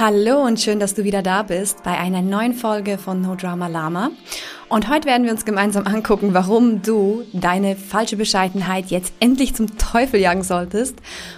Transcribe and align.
Hallo 0.00 0.44
und 0.44 0.60
schön, 0.60 0.78
dass 0.78 0.94
du 0.94 1.02
wieder 1.02 1.22
da 1.22 1.42
bist 1.42 1.82
bei 1.82 1.98
einer 1.98 2.22
neuen 2.22 2.54
Folge 2.54 2.98
von 2.98 3.20
No 3.20 3.34
Drama 3.34 3.66
Lama. 3.66 4.12
Und 4.68 4.90
heute 4.90 5.08
werden 5.08 5.24
wir 5.24 5.32
uns 5.32 5.46
gemeinsam 5.46 5.86
angucken, 5.86 6.34
warum 6.34 6.82
du 6.82 7.22
deine 7.32 7.74
falsche 7.74 8.16
Bescheidenheit 8.16 8.86
jetzt 8.86 9.14
endlich 9.18 9.54
zum 9.54 9.78
Teufel 9.78 10.20
jagen 10.20 10.42
solltest 10.42 10.96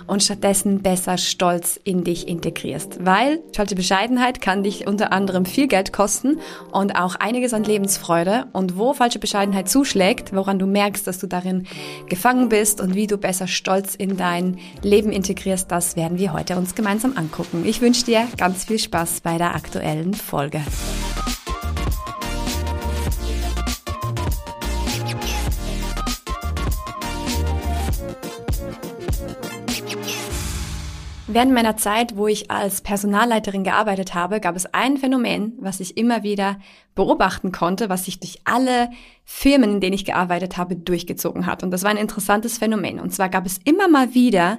und 0.09 0.25
stattdessen 0.25 0.83
besser 0.83 1.17
Stolz 1.17 1.79
in 1.85 2.03
dich 2.03 2.27
integrierst. 2.27 3.05
Weil 3.05 3.41
falsche 3.55 3.77
Bescheidenheit 3.77 4.41
kann 4.41 4.65
dich 4.65 4.89
unter 4.89 5.13
anderem 5.13 5.47
viel 5.47 5.69
Geld 5.69 5.93
kosten 5.93 6.39
und 6.73 6.97
auch 6.97 7.15
einiges 7.15 7.55
an 7.55 7.63
Lebensfreude. 7.63 8.47
Und 8.53 8.77
wo 8.77 8.95
falsche 8.95 9.21
Bescheidenheit 9.21 9.69
zuschlägt, 9.69 10.35
woran 10.35 10.59
du 10.59 10.67
merkst, 10.67 11.07
dass 11.07 11.21
du 11.21 11.29
darin 11.29 11.69
gefangen 12.09 12.49
bist 12.49 12.81
und 12.81 12.97
wie 12.97 13.07
du 13.07 13.17
besser 13.17 13.47
Stolz 13.47 13.95
in 13.95 14.17
dein 14.17 14.59
Leben 14.83 15.13
integrierst, 15.13 15.71
das 15.71 15.95
werden 15.95 16.19
wir 16.19 16.33
heute 16.33 16.57
uns 16.57 16.75
gemeinsam 16.75 17.17
angucken. 17.17 17.63
Ich 17.65 17.81
wünsche 17.81 18.05
dir 18.05 18.27
ganz 18.37 18.65
viel 18.65 18.81
Spaß 18.81 19.21
bei 19.21 19.39
der 19.39 19.55
aktuellen 19.55 20.15
Folge. 20.15 20.63
Während 31.33 31.53
meiner 31.53 31.77
Zeit, 31.77 32.17
wo 32.17 32.27
ich 32.27 32.51
als 32.51 32.81
Personalleiterin 32.81 33.63
gearbeitet 33.63 34.15
habe, 34.15 34.41
gab 34.41 34.57
es 34.57 34.67
ein 34.75 34.97
Phänomen, 34.97 35.53
was 35.61 35.79
ich 35.79 35.97
immer 35.97 36.25
wieder 36.25 36.59
beobachten 36.97 37.53
konnte, 37.53 37.89
was 37.89 38.07
sich 38.07 38.19
durch 38.19 38.41
alle 38.43 38.91
Firmen, 39.25 39.75
in 39.75 39.81
denen 39.81 39.93
ich 39.93 40.05
gearbeitet 40.05 40.57
habe, 40.57 40.75
durchgezogen 40.75 41.47
hat. 41.47 41.63
Und 41.63 41.71
das 41.71 41.85
war 41.85 41.93
ein 41.93 41.99
interessantes 41.99 42.59
Phänomen. 42.59 42.99
Und 42.99 43.15
zwar 43.15 43.29
gab 43.29 43.47
es 43.47 43.59
immer 43.63 43.87
mal 43.87 44.13
wieder 44.13 44.59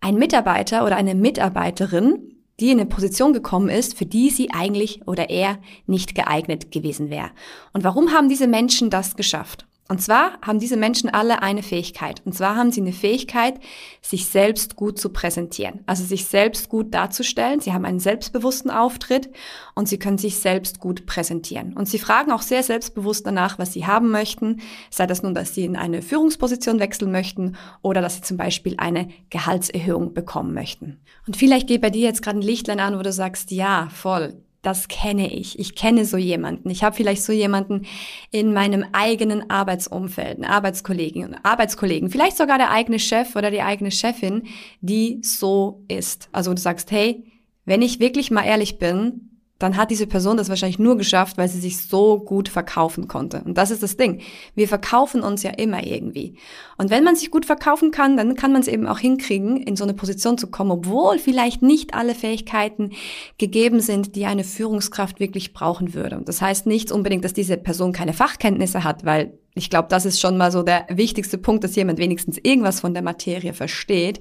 einen 0.00 0.18
Mitarbeiter 0.18 0.84
oder 0.84 0.94
eine 0.94 1.16
Mitarbeiterin, 1.16 2.36
die 2.60 2.70
in 2.70 2.78
eine 2.78 2.88
Position 2.88 3.32
gekommen 3.32 3.68
ist, 3.68 3.98
für 3.98 4.06
die 4.06 4.30
sie 4.30 4.52
eigentlich 4.52 5.08
oder 5.08 5.28
er 5.28 5.58
nicht 5.86 6.14
geeignet 6.14 6.70
gewesen 6.70 7.10
wäre. 7.10 7.30
Und 7.72 7.82
warum 7.82 8.12
haben 8.12 8.28
diese 8.28 8.46
Menschen 8.46 8.90
das 8.90 9.16
geschafft? 9.16 9.66
Und 9.88 10.02
zwar 10.02 10.38
haben 10.42 10.58
diese 10.58 10.76
Menschen 10.76 11.10
alle 11.10 11.42
eine 11.42 11.62
Fähigkeit. 11.62 12.20
Und 12.24 12.34
zwar 12.34 12.56
haben 12.56 12.72
sie 12.72 12.80
eine 12.80 12.92
Fähigkeit, 12.92 13.60
sich 14.02 14.26
selbst 14.26 14.74
gut 14.74 14.98
zu 14.98 15.10
präsentieren. 15.10 15.80
Also 15.86 16.04
sich 16.04 16.24
selbst 16.24 16.68
gut 16.68 16.92
darzustellen. 16.92 17.60
Sie 17.60 17.72
haben 17.72 17.84
einen 17.84 18.00
selbstbewussten 18.00 18.70
Auftritt 18.70 19.30
und 19.74 19.88
sie 19.88 19.98
können 19.98 20.18
sich 20.18 20.38
selbst 20.38 20.80
gut 20.80 21.06
präsentieren. 21.06 21.72
Und 21.74 21.88
sie 21.88 22.00
fragen 22.00 22.32
auch 22.32 22.42
sehr 22.42 22.64
selbstbewusst 22.64 23.26
danach, 23.26 23.58
was 23.58 23.72
sie 23.72 23.86
haben 23.86 24.10
möchten. 24.10 24.60
Sei 24.90 25.06
das 25.06 25.22
nun, 25.22 25.34
dass 25.34 25.54
sie 25.54 25.64
in 25.64 25.76
eine 25.76 26.02
Führungsposition 26.02 26.80
wechseln 26.80 27.12
möchten 27.12 27.56
oder 27.82 28.00
dass 28.00 28.16
sie 28.16 28.22
zum 28.22 28.36
Beispiel 28.36 28.74
eine 28.78 29.08
Gehaltserhöhung 29.30 30.14
bekommen 30.14 30.52
möchten. 30.52 31.00
Und 31.28 31.36
vielleicht 31.36 31.68
geht 31.68 31.80
bei 31.80 31.90
dir 31.90 32.06
jetzt 32.06 32.22
gerade 32.22 32.38
ein 32.38 32.42
Lichtlein 32.42 32.80
an, 32.80 32.98
wo 32.98 33.02
du 33.02 33.12
sagst, 33.12 33.52
ja, 33.52 33.88
voll 33.92 34.34
das 34.66 34.88
kenne 34.88 35.32
ich. 35.32 35.60
Ich 35.60 35.76
kenne 35.76 36.04
so 36.04 36.16
jemanden. 36.16 36.70
Ich 36.70 36.82
habe 36.82 36.96
vielleicht 36.96 37.22
so 37.22 37.32
jemanden 37.32 37.86
in 38.32 38.52
meinem 38.52 38.84
eigenen 38.90 39.48
Arbeitsumfeld, 39.48 40.38
eine 40.38 40.50
Arbeitskollegin, 40.50 41.36
Arbeitskollegen, 41.44 42.10
vielleicht 42.10 42.36
sogar 42.36 42.58
der 42.58 42.72
eigene 42.72 42.98
Chef 42.98 43.36
oder 43.36 43.52
die 43.52 43.62
eigene 43.62 43.92
Chefin, 43.92 44.42
die 44.80 45.20
so 45.22 45.84
ist. 45.86 46.28
Also 46.32 46.52
du 46.52 46.60
sagst, 46.60 46.90
hey, 46.90 47.22
wenn 47.64 47.80
ich 47.80 48.00
wirklich 48.00 48.32
mal 48.32 48.42
ehrlich 48.42 48.78
bin, 48.78 49.35
dann 49.58 49.76
hat 49.76 49.90
diese 49.90 50.06
Person 50.06 50.36
das 50.36 50.50
wahrscheinlich 50.50 50.78
nur 50.78 50.96
geschafft, 50.98 51.38
weil 51.38 51.48
sie 51.48 51.60
sich 51.60 51.78
so 51.78 52.18
gut 52.18 52.48
verkaufen 52.48 53.08
konnte. 53.08 53.42
Und 53.44 53.56
das 53.56 53.70
ist 53.70 53.82
das 53.82 53.96
Ding. 53.96 54.20
Wir 54.54 54.68
verkaufen 54.68 55.22
uns 55.22 55.42
ja 55.42 55.50
immer 55.50 55.86
irgendwie. 55.86 56.34
Und 56.76 56.90
wenn 56.90 57.04
man 57.04 57.16
sich 57.16 57.30
gut 57.30 57.46
verkaufen 57.46 57.90
kann, 57.90 58.18
dann 58.18 58.34
kann 58.34 58.52
man 58.52 58.60
es 58.60 58.68
eben 58.68 58.86
auch 58.86 58.98
hinkriegen, 58.98 59.56
in 59.56 59.76
so 59.76 59.84
eine 59.84 59.94
Position 59.94 60.36
zu 60.36 60.48
kommen, 60.48 60.70
obwohl 60.70 61.18
vielleicht 61.18 61.62
nicht 61.62 61.94
alle 61.94 62.14
Fähigkeiten 62.14 62.90
gegeben 63.38 63.80
sind, 63.80 64.14
die 64.14 64.26
eine 64.26 64.44
Führungskraft 64.44 65.20
wirklich 65.20 65.54
brauchen 65.54 65.94
würde. 65.94 66.18
Und 66.18 66.28
das 66.28 66.42
heißt 66.42 66.66
nicht 66.66 66.92
unbedingt, 66.92 67.24
dass 67.24 67.32
diese 67.32 67.56
Person 67.56 67.92
keine 67.92 68.12
Fachkenntnisse 68.12 68.84
hat, 68.84 69.06
weil 69.06 69.38
ich 69.54 69.70
glaube, 69.70 69.88
das 69.88 70.04
ist 70.04 70.20
schon 70.20 70.36
mal 70.36 70.52
so 70.52 70.62
der 70.62 70.84
wichtigste 70.90 71.38
Punkt, 71.38 71.64
dass 71.64 71.76
jemand 71.76 71.98
wenigstens 71.98 72.36
irgendwas 72.42 72.80
von 72.80 72.92
der 72.92 73.02
Materie 73.02 73.54
versteht, 73.54 74.20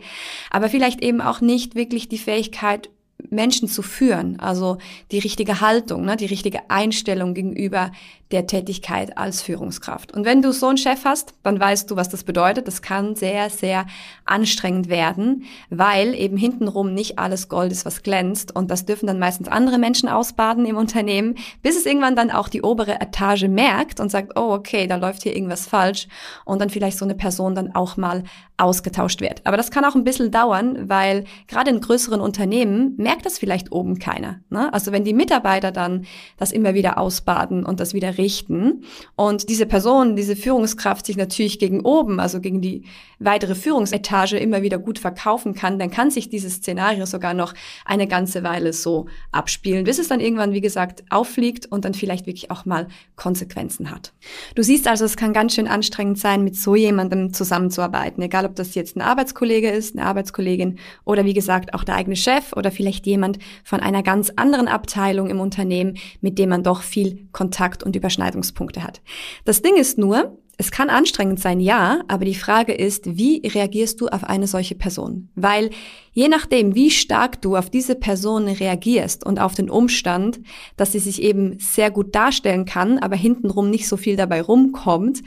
aber 0.50 0.70
vielleicht 0.70 1.04
eben 1.04 1.20
auch 1.20 1.42
nicht 1.42 1.76
wirklich 1.76 2.08
die 2.08 2.18
Fähigkeit, 2.18 2.90
Menschen 3.30 3.68
zu 3.68 3.82
führen, 3.82 4.40
also 4.40 4.78
die 5.12 5.20
richtige 5.20 5.62
Haltung, 5.62 6.06
ne, 6.06 6.16
die 6.16 6.26
richtige 6.26 6.70
Einstellung 6.70 7.34
gegenüber 7.34 7.92
der 8.32 8.48
Tätigkeit 8.48 9.18
als 9.18 9.42
Führungskraft. 9.44 10.12
Und 10.12 10.26
wenn 10.26 10.42
du 10.42 10.52
so 10.52 10.68
einen 10.68 10.78
Chef 10.78 11.06
hast, 11.06 11.36
dann 11.44 11.60
weißt 11.60 11.90
du, 11.92 11.96
was 11.96 12.10
das 12.10 12.24
bedeutet. 12.24 12.68
Das 12.68 12.82
kann 12.82 13.16
sehr, 13.16 13.50
sehr 13.52 13.86
anstrengend 14.26 14.90
werden, 14.90 15.44
weil 15.70 16.16
eben 16.16 16.36
hintenrum 16.36 16.94
nicht 16.94 17.20
alles 17.20 17.50
Gold 17.50 17.72
ist, 17.72 17.86
was 17.86 18.02
glänzt. 18.02 18.56
Und 18.56 18.72
das 18.72 18.86
dürfen 18.86 19.06
dann 19.06 19.20
meistens 19.20 19.48
andere 19.48 19.78
Menschen 19.78 20.10
ausbaden 20.10 20.66
im 20.66 20.76
Unternehmen, 20.76 21.36
bis 21.62 21.78
es 21.78 21.86
irgendwann 21.86 22.16
dann 22.16 22.32
auch 22.32 22.50
die 22.50 22.64
obere 22.64 23.00
Etage 23.00 23.48
merkt 23.48 24.00
und 24.00 24.10
sagt, 24.10 24.38
oh, 24.38 24.54
okay, 24.54 24.88
da 24.88 24.96
läuft 24.96 25.22
hier 25.22 25.36
irgendwas 25.36 25.68
falsch. 25.68 26.08
Und 26.46 26.60
dann 26.60 26.72
vielleicht 26.72 26.98
so 26.98 27.06
eine 27.06 27.16
Person 27.16 27.54
dann 27.54 27.76
auch 27.76 27.96
mal 27.96 28.24
ausgetauscht 28.58 29.22
wird. 29.22 29.42
Aber 29.46 29.58
das 29.58 29.70
kann 29.70 29.86
auch 29.86 29.96
ein 29.96 30.06
bisschen 30.06 30.32
dauern, 30.32 30.90
weil 30.90 31.26
gerade 31.48 31.72
in 31.72 31.82
größeren 31.82 32.22
Unternehmen 32.22 32.96
merkt 32.98 33.26
das 33.26 33.38
vielleicht 33.38 33.72
oben 33.72 34.00
keiner. 34.00 34.40
Ne? 34.50 34.74
Also 34.74 34.92
wenn 34.92 35.04
die 35.04 35.14
Mitarbeiter 35.14 35.72
dann 35.72 36.06
das 36.38 36.52
immer 36.52 36.74
wieder 36.74 36.98
ausbaden 36.98 37.66
und 37.66 37.80
das 37.80 37.94
wieder 37.94 38.15
richten 38.18 38.84
und 39.16 39.50
diese 39.50 39.66
Person, 39.66 40.16
diese 40.16 40.36
Führungskraft 40.36 41.06
sich 41.06 41.18
natürlich 41.18 41.60
gegen 41.60 41.82
oben, 41.82 42.20
also 42.20 42.40
gegen 42.42 42.62
die 42.62 42.84
weitere 43.20 43.56
Führungsetage 43.56 44.38
immer 44.38 44.62
wieder 44.62 44.78
gut 44.78 45.00
verkaufen 45.00 45.54
kann, 45.54 45.80
dann 45.80 45.92
kann 45.92 46.12
sich 46.12 46.30
dieses 46.30 46.56
Szenario 46.56 47.06
sogar 47.06 47.34
noch 47.34 47.54
eine 47.86 48.08
ganze 48.08 48.44
Weile 48.44 48.74
so 48.74 49.08
abspielen, 49.32 49.86
bis 49.86 50.00
es 50.00 50.08
dann 50.08 50.20
irgendwann, 50.20 50.54
wie 50.54 50.62
gesagt, 50.62 51.04
auffliegt 51.10 51.66
und 51.72 51.86
dann 51.86 51.94
vielleicht 51.94 52.26
wirklich 52.26 52.52
auch 52.52 52.66
mal 52.66 52.88
Konsequenzen 53.16 53.92
hat. 53.92 54.14
Du 54.56 54.64
siehst 54.64 54.88
also, 54.88 55.06
es 55.06 55.18
kann 55.18 55.34
ganz 55.34 55.56
schön 55.56 55.68
anstrengend 55.68 56.20
sein, 56.20 56.44
mit 56.44 56.56
so 56.56 56.76
jemandem 56.76 57.34
zusammenzuarbeiten, 57.34 58.22
egal 58.24 58.46
ob 58.46 58.56
das 58.56 58.76
jetzt 58.76 58.96
ein 58.96 59.02
Arbeitskollege 59.02 59.70
ist, 59.70 59.98
eine 59.98 60.06
Arbeitskollegin 60.06 60.78
oder 61.04 61.26
wie 61.26 61.34
gesagt 61.34 61.74
auch 61.74 61.84
der 61.84 61.96
eigene 61.96 62.16
Chef 62.16 62.54
oder 62.54 62.72
vielleicht 62.72 63.06
jemand 63.06 63.40
von 63.64 63.80
einer 63.80 64.04
ganz 64.04 64.32
anderen 64.36 64.68
Abteilung 64.68 65.30
im 65.30 65.40
Unternehmen, 65.40 65.98
mit 66.22 66.38
dem 66.38 66.50
man 66.50 66.64
doch 66.64 66.82
viel 66.82 67.28
Kontakt 67.32 67.84
und 67.84 67.96
Überschneidungspunkte 68.06 68.84
hat. 68.84 69.02
Das 69.46 69.64
Ding 69.64 69.78
ist 69.78 69.98
nur, 69.98 70.38
es 70.58 70.72
kann 70.72 70.90
anstrengend 70.90 71.40
sein, 71.40 71.60
ja, 71.60 72.02
aber 72.08 72.24
die 72.24 72.36
Frage 72.36 72.74
ist, 72.74 73.18
wie 73.18 73.46
reagierst 73.46 74.00
du 74.00 74.08
auf 74.08 74.24
eine 74.24 74.48
solche 74.48 74.76
Person? 74.76 75.30
Weil 75.36 75.72
je 76.16 76.30
nachdem, 76.30 76.74
wie 76.74 76.90
stark 76.90 77.42
du 77.42 77.56
auf 77.56 77.70
diese 77.70 77.94
Person 77.94 78.48
reagierst 78.48 79.26
und 79.26 79.40
auf 79.40 79.54
den 79.54 79.70
Umstand, 79.70 80.40
dass 80.78 80.94
sie 80.94 81.00
sich 81.00 81.22
eben 81.22 81.60
sehr 81.60 81.92
gut 81.92 82.16
darstellen 82.16 82.66
kann, 82.66 82.98
aber 82.98 83.18
hintenrum 83.18 83.70
nicht 83.70 83.88
so 83.88 83.98
viel 83.98 84.16
dabei 84.16 84.42
rumkommt, 84.42 85.22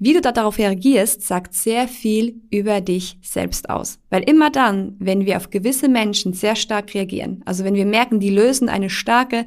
wie 0.00 0.12
du 0.12 0.20
da 0.20 0.32
darauf 0.32 0.58
reagierst, 0.58 1.22
sagt 1.22 1.54
sehr 1.54 1.86
viel 1.86 2.42
über 2.50 2.80
dich 2.80 3.16
selbst 3.22 3.70
aus. 3.70 4.00
Weil 4.10 4.28
immer 4.28 4.50
dann, 4.50 4.96
wenn 4.98 5.24
wir 5.24 5.36
auf 5.36 5.50
gewisse 5.50 5.88
Menschen 5.88 6.32
sehr 6.32 6.56
stark 6.56 6.92
reagieren, 6.94 7.42
also 7.46 7.62
wenn 7.62 7.76
wir 7.76 7.86
merken, 7.86 8.18
die 8.18 8.30
lösen 8.30 8.68
eine 8.68 8.90
starke 8.90 9.46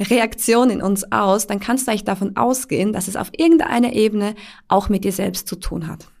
Reaktion 0.00 0.70
in 0.70 0.80
uns 0.80 1.12
aus, 1.12 1.46
dann 1.46 1.60
kannst 1.60 1.86
du 1.86 1.90
eigentlich 1.90 2.04
davon 2.04 2.36
ausgehen, 2.36 2.94
dass 2.94 3.06
es 3.06 3.16
auf 3.16 3.30
irgendeiner 3.36 3.92
Ebene 3.92 4.34
auch 4.66 4.88
mit 4.88 5.04
dir 5.04 5.12
selbst 5.12 5.46
zu 5.46 5.56
tun 5.56 5.86
hat. 5.86 6.11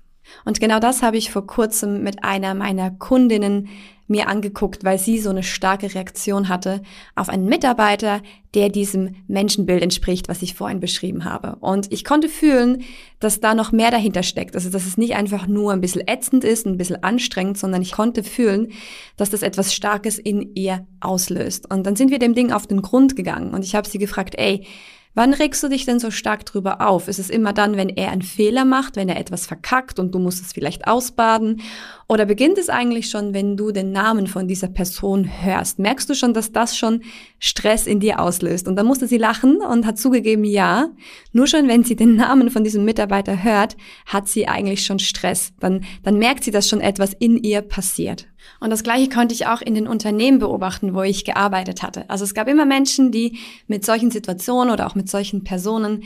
Und 0.44 0.60
genau 0.60 0.80
das 0.80 1.02
habe 1.02 1.16
ich 1.16 1.30
vor 1.30 1.46
kurzem 1.46 2.02
mit 2.02 2.24
einer 2.24 2.54
meiner 2.54 2.90
Kundinnen 2.90 3.68
mir 4.12 4.28
angeguckt, 4.28 4.84
weil 4.84 4.98
sie 4.98 5.18
so 5.18 5.30
eine 5.30 5.42
starke 5.42 5.92
Reaktion 5.92 6.48
hatte 6.48 6.82
auf 7.16 7.28
einen 7.28 7.46
Mitarbeiter, 7.46 8.20
der 8.54 8.68
diesem 8.68 9.16
Menschenbild 9.26 9.82
entspricht, 9.82 10.28
was 10.28 10.42
ich 10.42 10.54
vorhin 10.54 10.80
beschrieben 10.80 11.24
habe. 11.24 11.56
Und 11.60 11.90
ich 11.90 12.04
konnte 12.04 12.28
fühlen, 12.28 12.82
dass 13.18 13.40
da 13.40 13.54
noch 13.54 13.72
mehr 13.72 13.90
dahinter 13.90 14.22
steckt. 14.22 14.54
Also, 14.54 14.70
dass 14.70 14.86
es 14.86 14.98
nicht 14.98 15.14
einfach 15.14 15.46
nur 15.46 15.72
ein 15.72 15.80
bisschen 15.80 16.06
ätzend 16.06 16.44
ist, 16.44 16.66
ein 16.66 16.76
bisschen 16.76 17.02
anstrengend, 17.02 17.58
sondern 17.58 17.82
ich 17.82 17.92
konnte 17.92 18.22
fühlen, 18.22 18.72
dass 19.16 19.30
das 19.30 19.42
etwas 19.42 19.74
Starkes 19.74 20.18
in 20.18 20.54
ihr 20.54 20.86
auslöst. 21.00 21.70
Und 21.72 21.86
dann 21.86 21.96
sind 21.96 22.10
wir 22.10 22.18
dem 22.18 22.34
Ding 22.34 22.52
auf 22.52 22.66
den 22.66 22.82
Grund 22.82 23.16
gegangen 23.16 23.54
und 23.54 23.64
ich 23.64 23.74
habe 23.74 23.88
sie 23.88 23.98
gefragt, 23.98 24.34
ey, 24.36 24.66
Wann 25.14 25.34
regst 25.34 25.62
du 25.62 25.68
dich 25.68 25.84
denn 25.84 26.00
so 26.00 26.10
stark 26.10 26.46
drüber 26.46 26.80
auf? 26.80 27.06
Ist 27.06 27.18
es 27.18 27.28
immer 27.28 27.52
dann, 27.52 27.76
wenn 27.76 27.90
er 27.90 28.10
einen 28.10 28.22
Fehler 28.22 28.64
macht, 28.64 28.96
wenn 28.96 29.10
er 29.10 29.18
etwas 29.18 29.46
verkackt 29.46 29.98
und 29.98 30.14
du 30.14 30.18
musst 30.18 30.40
es 30.40 30.54
vielleicht 30.54 30.86
ausbaden? 30.86 31.60
Oder 32.08 32.24
beginnt 32.24 32.56
es 32.56 32.70
eigentlich 32.70 33.10
schon, 33.10 33.34
wenn 33.34 33.58
du 33.58 33.72
den 33.72 33.92
Namen 33.92 34.26
von 34.26 34.48
dieser 34.48 34.68
Person 34.68 35.28
hörst? 35.42 35.78
Merkst 35.78 36.08
du 36.08 36.14
schon, 36.14 36.32
dass 36.32 36.52
das 36.52 36.78
schon 36.78 37.02
Stress 37.44 37.88
in 37.88 37.98
dir 37.98 38.20
auslöst? 38.20 38.68
Und 38.68 38.76
dann 38.76 38.86
musste 38.86 39.08
sie 39.08 39.18
lachen 39.18 39.56
und 39.56 39.84
hat 39.84 39.98
zugegeben, 39.98 40.44
ja. 40.44 40.90
Nur 41.32 41.48
schon, 41.48 41.66
wenn 41.66 41.82
sie 41.82 41.96
den 41.96 42.14
Namen 42.14 42.50
von 42.50 42.62
diesem 42.62 42.84
Mitarbeiter 42.84 43.42
hört, 43.42 43.76
hat 44.06 44.28
sie 44.28 44.46
eigentlich 44.46 44.86
schon 44.86 45.00
Stress. 45.00 45.52
Dann, 45.58 45.84
dann 46.04 46.18
merkt 46.18 46.44
sie, 46.44 46.52
dass 46.52 46.68
schon 46.68 46.80
etwas 46.80 47.12
in 47.14 47.36
ihr 47.36 47.60
passiert. 47.62 48.28
Und 48.60 48.70
das 48.70 48.84
Gleiche 48.84 49.10
konnte 49.10 49.34
ich 49.34 49.46
auch 49.46 49.60
in 49.60 49.74
den 49.74 49.88
Unternehmen 49.88 50.38
beobachten, 50.38 50.94
wo 50.94 51.02
ich 51.02 51.24
gearbeitet 51.24 51.82
hatte. 51.82 52.08
Also 52.08 52.22
es 52.22 52.32
gab 52.32 52.46
immer 52.46 52.64
Menschen, 52.64 53.10
die 53.10 53.38
mit 53.66 53.84
solchen 53.84 54.12
Situationen 54.12 54.72
oder 54.72 54.86
auch 54.86 54.94
mit 54.94 55.10
solchen 55.10 55.42
Personen 55.42 56.04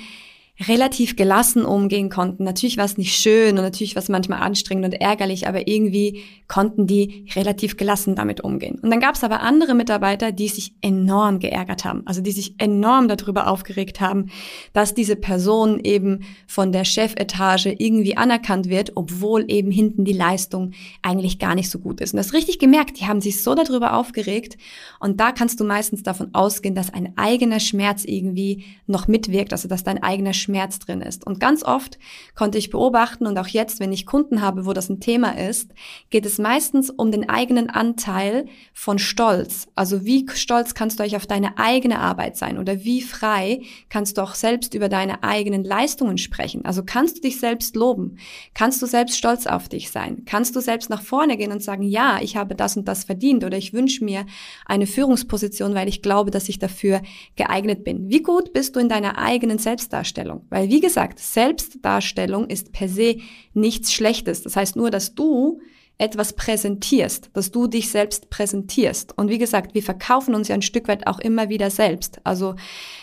relativ 0.60 1.16
gelassen 1.16 1.66
umgehen 1.66 2.08
konnten. 2.08 2.44
Natürlich 2.44 2.78
war 2.78 2.86
es 2.86 2.96
nicht 2.96 3.14
schön 3.14 3.58
und 3.58 3.64
natürlich 3.64 3.94
war 3.94 4.02
es 4.02 4.08
manchmal 4.08 4.40
anstrengend 4.40 4.86
und 4.86 4.94
ärgerlich, 4.94 5.46
aber 5.46 5.68
irgendwie 5.68 6.22
konnten 6.48 6.86
die 6.86 7.26
relativ 7.34 7.76
gelassen 7.76 8.14
damit 8.14 8.40
umgehen. 8.40 8.78
Und 8.80 8.90
dann 8.90 9.00
gab 9.00 9.16
es 9.16 9.24
aber 9.24 9.40
andere 9.40 9.74
Mitarbeiter, 9.74 10.32
die 10.32 10.48
sich 10.48 10.72
enorm 10.80 11.40
geärgert 11.40 11.84
haben, 11.84 12.02
also 12.06 12.22
die 12.22 12.32
sich 12.32 12.54
enorm 12.58 13.08
darüber 13.08 13.48
aufgeregt 13.48 14.00
haben, 14.00 14.30
dass 14.72 14.94
diese 14.94 15.16
Person 15.16 15.78
eben 15.80 16.20
von 16.46 16.72
der 16.72 16.84
Chefetage 16.84 17.74
irgendwie 17.78 18.16
anerkannt 18.16 18.70
wird, 18.70 18.92
obwohl 18.94 19.44
eben 19.48 19.70
hinten 19.70 20.06
die 20.06 20.14
Leistung 20.14 20.72
eigentlich 21.02 21.38
gar 21.38 21.54
nicht 21.54 21.68
so 21.68 21.80
gut 21.80 22.00
ist. 22.00 22.14
Und 22.14 22.18
das 22.18 22.32
richtig 22.32 22.58
gemerkt, 22.58 22.98
die 22.98 23.06
haben 23.06 23.20
sich 23.20 23.42
so 23.42 23.54
darüber 23.54 23.94
aufgeregt 23.94 24.56
und 25.00 25.20
da 25.20 25.32
kannst 25.32 25.60
du 25.60 25.64
meistens 25.64 26.02
davon 26.02 26.30
ausgehen, 26.32 26.74
dass 26.74 26.94
ein 26.94 27.12
eigener 27.16 27.60
Schmerz 27.60 28.04
irgendwie 28.06 28.64
noch 28.86 29.06
mitwirkt, 29.06 29.52
also 29.52 29.68
dass 29.68 29.84
dein 29.84 30.02
eigener 30.02 30.32
Schmerz 30.32 30.45
drin 30.46 31.00
ist. 31.00 31.26
Und 31.26 31.40
ganz 31.40 31.62
oft 31.62 31.98
konnte 32.34 32.58
ich 32.58 32.70
beobachten 32.70 33.26
und 33.26 33.38
auch 33.38 33.48
jetzt, 33.48 33.80
wenn 33.80 33.92
ich 33.92 34.06
Kunden 34.06 34.42
habe, 34.42 34.66
wo 34.66 34.72
das 34.72 34.88
ein 34.88 35.00
Thema 35.00 35.38
ist, 35.38 35.72
geht 36.10 36.26
es 36.26 36.38
meistens 36.38 36.90
um 36.90 37.10
den 37.10 37.28
eigenen 37.28 37.70
Anteil 37.70 38.46
von 38.72 38.98
Stolz. 38.98 39.68
Also 39.74 40.04
wie 40.04 40.26
stolz 40.34 40.74
kannst 40.74 40.98
du 40.98 41.04
euch 41.04 41.16
auf 41.16 41.26
deine 41.26 41.58
eigene 41.58 41.98
Arbeit 41.98 42.36
sein 42.36 42.58
oder 42.58 42.84
wie 42.84 43.02
frei 43.02 43.62
kannst 43.88 44.18
du 44.18 44.22
auch 44.22 44.34
selbst 44.34 44.74
über 44.74 44.88
deine 44.88 45.22
eigenen 45.22 45.64
Leistungen 45.64 46.18
sprechen. 46.18 46.64
Also 46.64 46.82
kannst 46.84 47.18
du 47.18 47.20
dich 47.22 47.40
selbst 47.40 47.76
loben? 47.76 48.18
Kannst 48.54 48.82
du 48.82 48.86
selbst 48.86 49.16
stolz 49.16 49.46
auf 49.46 49.68
dich 49.68 49.90
sein? 49.90 50.22
Kannst 50.26 50.56
du 50.56 50.60
selbst 50.60 50.90
nach 50.90 51.02
vorne 51.02 51.36
gehen 51.36 51.52
und 51.52 51.62
sagen, 51.62 51.82
ja, 51.82 52.18
ich 52.20 52.36
habe 52.36 52.54
das 52.54 52.76
und 52.76 52.86
das 52.88 53.04
verdient 53.04 53.44
oder 53.44 53.56
ich 53.56 53.72
wünsche 53.72 54.04
mir 54.04 54.26
eine 54.64 54.86
Führungsposition, 54.86 55.74
weil 55.74 55.88
ich 55.88 56.02
glaube, 56.02 56.30
dass 56.30 56.48
ich 56.48 56.58
dafür 56.58 57.02
geeignet 57.36 57.84
bin. 57.84 58.08
Wie 58.08 58.22
gut 58.22 58.52
bist 58.52 58.76
du 58.76 58.80
in 58.80 58.88
deiner 58.88 59.18
eigenen 59.18 59.58
Selbstdarstellung? 59.58 60.35
Weil 60.48 60.68
wie 60.68 60.80
gesagt, 60.80 61.18
Selbstdarstellung 61.18 62.48
ist 62.48 62.72
per 62.72 62.88
se 62.88 63.16
nichts 63.54 63.92
Schlechtes. 63.92 64.42
Das 64.42 64.56
heißt 64.56 64.76
nur, 64.76 64.90
dass 64.90 65.14
du 65.14 65.60
etwas 65.98 66.34
präsentierst, 66.34 67.30
dass 67.32 67.50
du 67.50 67.66
dich 67.66 67.90
selbst 67.90 68.28
präsentierst. 68.28 69.16
Und 69.16 69.30
wie 69.30 69.38
gesagt, 69.38 69.74
wir 69.74 69.82
verkaufen 69.82 70.34
uns 70.34 70.48
ja 70.48 70.54
ein 70.54 70.62
Stück 70.62 70.88
weit 70.88 71.06
auch 71.06 71.18
immer 71.18 71.48
wieder 71.48 71.70
selbst. 71.70 72.20
Also 72.22 72.54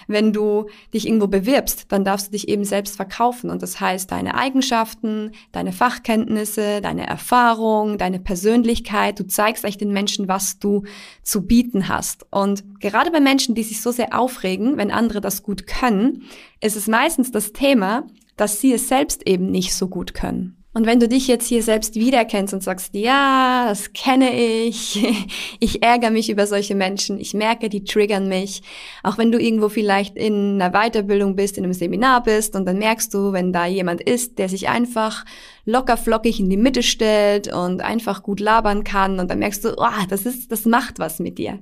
wenn 0.08 0.32
du 0.32 0.68
dich 0.94 1.08
irgendwo 1.08 1.26
bewirbst, 1.28 1.86
dann 1.90 2.06
darfst 2.06 2.28
du 2.28 2.32
dich 2.32 2.48
eben 2.50 2.66
selbst 2.66 2.96
verkaufen. 2.96 3.50
Und 3.50 3.64
das 3.64 3.80
heißt, 3.80 4.12
deine 4.12 4.36
Eigenschaften, 4.36 5.32
deine 5.52 5.72
Fachkenntnisse, 5.72 6.82
deine 6.82 7.08
Erfahrung, 7.08 7.98
deine 7.98 8.20
Persönlichkeit, 8.20 9.20
du 9.20 9.26
zeigst 9.26 9.64
echt 9.66 9.82
den 9.82 9.92
Menschen, 9.92 10.28
was 10.28 10.60
du 10.60 10.84
zu 11.24 11.48
bieten 11.48 11.88
hast. 11.88 12.28
Und 12.30 12.80
gerade 12.80 13.10
bei 13.10 13.20
Menschen, 13.20 13.56
die 13.56 13.64
sich 13.64 13.82
so 13.82 13.92
sehr 13.92 14.18
aufregen, 14.18 14.78
wenn 14.78 14.92
andere 14.92 15.20
das 15.20 15.42
gut 15.42 15.66
können, 15.66 16.24
ist 16.62 16.76
es 16.76 16.88
meistens 16.88 17.32
das 17.32 17.54
Thema, 17.54 18.06
dass 18.38 18.62
sie 18.62 18.74
es 18.74 18.88
selbst 18.88 19.28
eben 19.28 19.50
nicht 19.50 19.74
so 19.74 19.88
gut 19.88 20.14
können. 20.14 20.63
Und 20.76 20.88
wenn 20.88 21.00
du 21.00 21.08
dich 21.08 21.28
jetzt 21.28 21.48
hier 21.48 21.62
selbst 21.62 21.96
wiederkennst 21.96 22.54
und 22.54 22.64
sagst, 22.64 22.96
ja, 22.96 23.66
das 23.70 23.94
kenne 23.94 24.34
ich, 24.34 25.06
ich 25.60 25.84
ärgere 25.84 26.10
mich 26.10 26.30
über 26.32 26.48
solche 26.48 26.74
Menschen, 26.74 27.20
ich 27.20 27.36
merke, 27.36 27.70
die 27.70 27.84
triggern 27.84 28.28
mich, 28.28 28.64
auch 29.04 29.20
wenn 29.20 29.32
du 29.32 29.40
irgendwo 29.40 29.70
vielleicht 29.70 30.18
in 30.18 30.60
einer 30.60 30.72
Weiterbildung 30.72 31.36
bist, 31.36 31.58
in 31.58 31.64
einem 31.64 31.74
Seminar 31.74 32.24
bist 32.24 32.56
und 32.56 32.66
dann 32.66 32.80
merkst 32.80 33.14
du, 33.14 33.34
wenn 33.34 33.54
da 33.54 33.68
jemand 33.68 34.02
ist, 34.02 34.40
der 34.40 34.50
sich 34.50 34.68
einfach 34.68 35.26
locker 35.66 35.98
flockig 35.98 36.40
in 36.40 36.50
die 36.50 36.58
Mitte 36.58 36.84
stellt 36.84 37.52
und 37.52 37.82
einfach 37.82 38.24
gut 38.24 38.40
labern 38.40 38.84
kann 38.84 39.20
und 39.20 39.30
dann 39.30 39.40
merkst 39.40 39.64
du, 39.64 39.74
oh, 39.78 40.06
das 40.10 40.26
ist, 40.26 40.52
das 40.52 40.66
macht 40.66 41.00
was 41.00 41.20
mit 41.20 41.38
dir. 41.38 41.60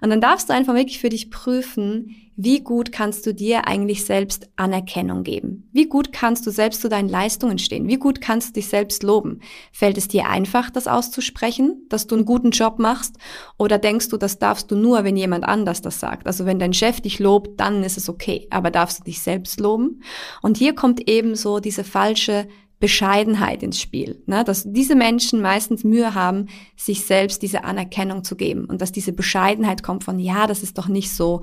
Und 0.00 0.10
dann 0.10 0.20
darfst 0.20 0.48
du 0.48 0.54
einfach 0.54 0.74
wirklich 0.74 0.98
für 0.98 1.08
dich 1.08 1.30
prüfen, 1.30 2.16
wie 2.36 2.64
gut 2.64 2.90
kannst 2.90 3.26
du 3.26 3.32
dir 3.32 3.68
eigentlich 3.68 4.04
selbst 4.04 4.48
Anerkennung 4.56 5.22
geben? 5.22 5.68
Wie 5.72 5.86
gut 5.88 6.12
kannst 6.12 6.44
du 6.44 6.50
selbst 6.50 6.80
zu 6.80 6.88
deinen 6.88 7.08
Leistungen 7.08 7.58
stehen? 7.58 7.86
Wie 7.86 7.96
gut 7.96 8.20
kannst 8.20 8.48
du 8.48 8.52
dich 8.54 8.66
selbst 8.66 9.04
loben? 9.04 9.38
Fällt 9.70 9.96
es 9.98 10.08
dir 10.08 10.28
einfach, 10.28 10.70
das 10.70 10.88
auszusprechen, 10.88 11.86
dass 11.90 12.08
du 12.08 12.16
einen 12.16 12.24
guten 12.24 12.50
Job 12.50 12.80
machst? 12.80 13.18
Oder 13.56 13.78
denkst 13.78 14.08
du, 14.08 14.16
das 14.16 14.40
darfst 14.40 14.68
du 14.72 14.74
nur, 14.74 15.04
wenn 15.04 15.16
jemand 15.16 15.44
anders 15.44 15.80
das 15.80 16.00
sagt? 16.00 16.26
Also 16.26 16.44
wenn 16.44 16.58
dein 16.58 16.74
Chef 16.74 17.00
dich 17.00 17.20
lobt, 17.20 17.60
dann 17.60 17.84
ist 17.84 17.96
es 17.96 18.08
okay. 18.08 18.48
Aber 18.50 18.72
darfst 18.72 19.00
du 19.00 19.04
dich 19.04 19.20
selbst 19.20 19.60
loben? 19.60 20.02
Und 20.42 20.56
hier 20.56 20.74
kommt 20.74 21.08
eben 21.08 21.36
so 21.36 21.60
diese 21.60 21.84
falsche 21.84 22.48
Bescheidenheit 22.84 23.62
ins 23.62 23.80
Spiel, 23.80 24.22
ne? 24.26 24.44
dass 24.44 24.64
diese 24.66 24.94
Menschen 24.94 25.40
meistens 25.40 25.84
Mühe 25.84 26.14
haben, 26.14 26.48
sich 26.76 27.06
selbst 27.06 27.40
diese 27.40 27.64
Anerkennung 27.64 28.24
zu 28.24 28.36
geben 28.36 28.66
und 28.66 28.82
dass 28.82 28.92
diese 28.92 29.14
Bescheidenheit 29.14 29.82
kommt 29.82 30.04
von, 30.04 30.18
ja, 30.18 30.46
das 30.46 30.62
ist 30.62 30.76
doch 30.76 30.86
nicht 30.86 31.10
so 31.10 31.40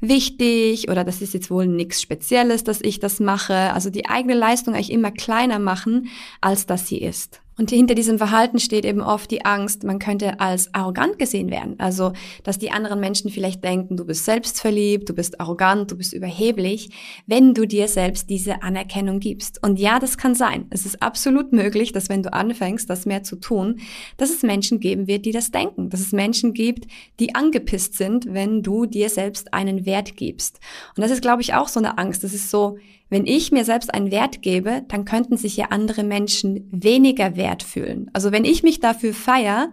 wichtig 0.00 0.88
oder 0.90 1.04
das 1.04 1.22
ist 1.22 1.32
jetzt 1.32 1.48
wohl 1.48 1.68
nichts 1.68 2.02
Spezielles, 2.02 2.64
dass 2.64 2.80
ich 2.80 2.98
das 2.98 3.20
mache, 3.20 3.54
also 3.72 3.88
die 3.88 4.08
eigene 4.08 4.34
Leistung 4.34 4.74
eigentlich 4.74 4.90
immer 4.90 5.12
kleiner 5.12 5.60
machen, 5.60 6.08
als 6.40 6.66
dass 6.66 6.88
sie 6.88 6.98
ist. 6.98 7.40
Und 7.60 7.68
hinter 7.68 7.94
diesem 7.94 8.16
Verhalten 8.16 8.58
steht 8.58 8.86
eben 8.86 9.02
oft 9.02 9.30
die 9.30 9.44
Angst, 9.44 9.84
man 9.84 9.98
könnte 9.98 10.40
als 10.40 10.72
arrogant 10.72 11.18
gesehen 11.18 11.50
werden. 11.50 11.74
Also, 11.76 12.14
dass 12.42 12.56
die 12.56 12.70
anderen 12.70 13.00
Menschen 13.00 13.28
vielleicht 13.28 13.62
denken, 13.62 13.98
du 13.98 14.06
bist 14.06 14.24
selbstverliebt, 14.24 15.10
du 15.10 15.12
bist 15.12 15.38
arrogant, 15.42 15.90
du 15.90 15.96
bist 15.98 16.14
überheblich, 16.14 16.88
wenn 17.26 17.52
du 17.52 17.66
dir 17.66 17.86
selbst 17.86 18.30
diese 18.30 18.62
Anerkennung 18.62 19.20
gibst. 19.20 19.62
Und 19.62 19.78
ja, 19.78 19.98
das 19.98 20.16
kann 20.16 20.34
sein. 20.34 20.68
Es 20.70 20.86
ist 20.86 21.02
absolut 21.02 21.52
möglich, 21.52 21.92
dass 21.92 22.08
wenn 22.08 22.22
du 22.22 22.32
anfängst, 22.32 22.88
das 22.88 23.04
mehr 23.04 23.24
zu 23.24 23.36
tun, 23.36 23.80
dass 24.16 24.30
es 24.30 24.42
Menschen 24.42 24.80
geben 24.80 25.06
wird, 25.06 25.26
die 25.26 25.32
das 25.32 25.50
denken. 25.50 25.90
Dass 25.90 26.00
es 26.00 26.12
Menschen 26.12 26.54
gibt, 26.54 26.86
die 27.18 27.34
angepisst 27.34 27.94
sind, 27.94 28.24
wenn 28.32 28.62
du 28.62 28.86
dir 28.86 29.10
selbst 29.10 29.52
einen 29.52 29.84
Wert 29.84 30.16
gibst. 30.16 30.60
Und 30.96 31.02
das 31.02 31.10
ist, 31.10 31.20
glaube 31.20 31.42
ich, 31.42 31.52
auch 31.52 31.68
so 31.68 31.78
eine 31.78 31.98
Angst. 31.98 32.24
Das 32.24 32.32
ist 32.32 32.48
so, 32.48 32.78
wenn 33.10 33.26
ich 33.26 33.52
mir 33.52 33.64
selbst 33.64 33.92
einen 33.92 34.10
Wert 34.10 34.40
gebe, 34.40 34.82
dann 34.88 35.04
könnten 35.04 35.36
sich 35.36 35.56
ja 35.56 35.66
andere 35.66 36.04
Menschen 36.04 36.68
weniger 36.70 37.36
wert 37.36 37.62
fühlen. 37.62 38.08
Also 38.12 38.32
wenn 38.32 38.44
ich 38.44 38.62
mich 38.62 38.80
dafür 38.80 39.12
feier, 39.12 39.72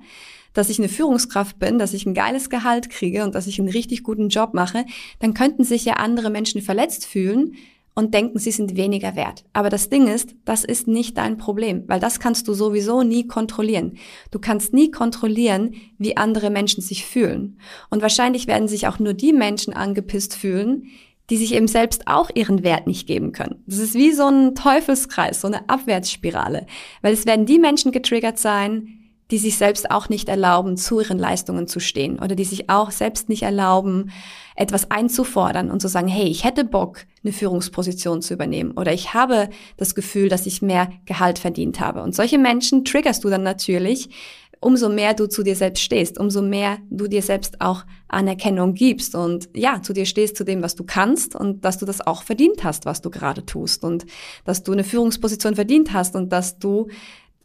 dass 0.53 0.69
ich 0.69 0.79
eine 0.79 0.89
Führungskraft 0.89 1.59
bin, 1.59 1.77
dass 1.77 1.93
ich 1.93 2.05
ein 2.07 2.15
geiles 2.15 2.49
Gehalt 2.49 2.89
kriege 2.89 3.23
und 3.23 3.35
dass 3.35 3.45
ich 3.45 3.59
einen 3.59 3.69
richtig 3.69 4.03
guten 4.03 4.29
Job 4.29 4.55
mache, 4.55 4.85
dann 5.19 5.35
könnten 5.35 5.63
sich 5.63 5.85
ja 5.85 5.93
andere 5.93 6.31
Menschen 6.31 6.61
verletzt 6.61 7.05
fühlen 7.05 7.53
und 7.97 8.13
denken, 8.13 8.37
sie 8.37 8.51
sind 8.51 8.75
weniger 8.75 9.15
wert. 9.15 9.43
Aber 9.53 9.69
das 9.69 9.89
Ding 9.89 10.07
ist, 10.07 10.35
das 10.45 10.63
ist 10.63 10.87
nicht 10.87 11.17
dein 11.17 11.37
Problem, 11.37 11.83
weil 11.87 11.99
das 11.99 12.19
kannst 12.19 12.47
du 12.47 12.53
sowieso 12.53 13.01
nie 13.01 13.25
kontrollieren. 13.25 13.97
Du 14.29 14.37
kannst 14.37 14.71
nie 14.71 14.91
kontrollieren, 14.91 15.73
wie 15.97 16.15
andere 16.15 16.51
Menschen 16.51 16.83
sich 16.83 17.05
fühlen. 17.05 17.59
Und 17.89 18.03
wahrscheinlich 18.03 18.45
werden 18.45 18.67
sich 18.67 18.87
auch 18.87 18.99
nur 18.99 19.13
die 19.13 19.33
Menschen 19.33 19.73
angepisst 19.73 20.35
fühlen, 20.35 20.91
die 21.29 21.37
sich 21.37 21.53
eben 21.53 21.67
selbst 21.67 22.07
auch 22.07 22.29
ihren 22.33 22.63
Wert 22.63 22.87
nicht 22.87 23.07
geben 23.07 23.31
können. 23.33 23.63
Das 23.65 23.79
ist 23.79 23.95
wie 23.95 24.11
so 24.11 24.27
ein 24.27 24.55
Teufelskreis, 24.55 25.41
so 25.41 25.47
eine 25.47 25.69
Abwärtsspirale, 25.69 26.65
weil 27.01 27.13
es 27.13 27.25
werden 27.25 27.45
die 27.45 27.59
Menschen 27.59 27.91
getriggert 27.91 28.39
sein, 28.39 28.97
die 29.31 29.37
sich 29.37 29.57
selbst 29.57 29.91
auch 29.91 30.09
nicht 30.09 30.29
erlauben, 30.29 30.77
zu 30.77 31.01
ihren 31.01 31.19
Leistungen 31.19 31.67
zu 31.67 31.79
stehen 31.79 32.19
oder 32.19 32.35
die 32.35 32.45
sich 32.45 32.69
auch 32.69 32.91
selbst 32.91 33.27
nicht 33.27 33.43
erlauben, 33.43 34.11
etwas 34.55 34.89
einzufordern 34.89 35.69
und 35.69 35.81
zu 35.81 35.89
sagen, 35.89 36.07
hey, 36.07 36.27
ich 36.27 36.43
hätte 36.43 36.63
Bock, 36.63 37.05
eine 37.23 37.33
Führungsposition 37.33 38.21
zu 38.21 38.33
übernehmen 38.33 38.71
oder 38.71 38.93
ich 38.93 39.13
habe 39.13 39.49
das 39.75 39.95
Gefühl, 39.95 40.29
dass 40.29 40.45
ich 40.45 40.61
mehr 40.61 40.89
Gehalt 41.05 41.39
verdient 41.39 41.79
habe. 41.81 42.03
Und 42.03 42.15
solche 42.15 42.37
Menschen 42.37 42.85
triggerst 42.85 43.23
du 43.23 43.29
dann 43.29 43.43
natürlich, 43.43 44.09
umso 44.59 44.89
mehr 44.89 45.13
du 45.13 45.27
zu 45.27 45.43
dir 45.43 45.55
selbst 45.55 45.81
stehst, 45.81 46.19
umso 46.19 46.41
mehr 46.41 46.77
du 46.89 47.07
dir 47.07 47.21
selbst 47.21 47.61
auch 47.61 47.85
Anerkennung 48.07 48.73
gibst 48.73 49.15
und 49.15 49.49
ja, 49.55 49.81
zu 49.81 49.93
dir 49.93 50.05
stehst, 50.05 50.35
zu 50.37 50.43
dem, 50.43 50.61
was 50.61 50.75
du 50.75 50.83
kannst 50.83 51.35
und 51.35 51.63
dass 51.63 51.77
du 51.77 51.85
das 51.85 52.05
auch 52.05 52.23
verdient 52.23 52.63
hast, 52.63 52.85
was 52.85 53.01
du 53.01 53.09
gerade 53.09 53.45
tust 53.45 53.83
und 53.83 54.05
dass 54.45 54.63
du 54.63 54.71
eine 54.71 54.83
Führungsposition 54.83 55.55
verdient 55.55 55.93
hast 55.93 56.15
und 56.15 56.31
dass 56.31 56.59
du 56.59 56.87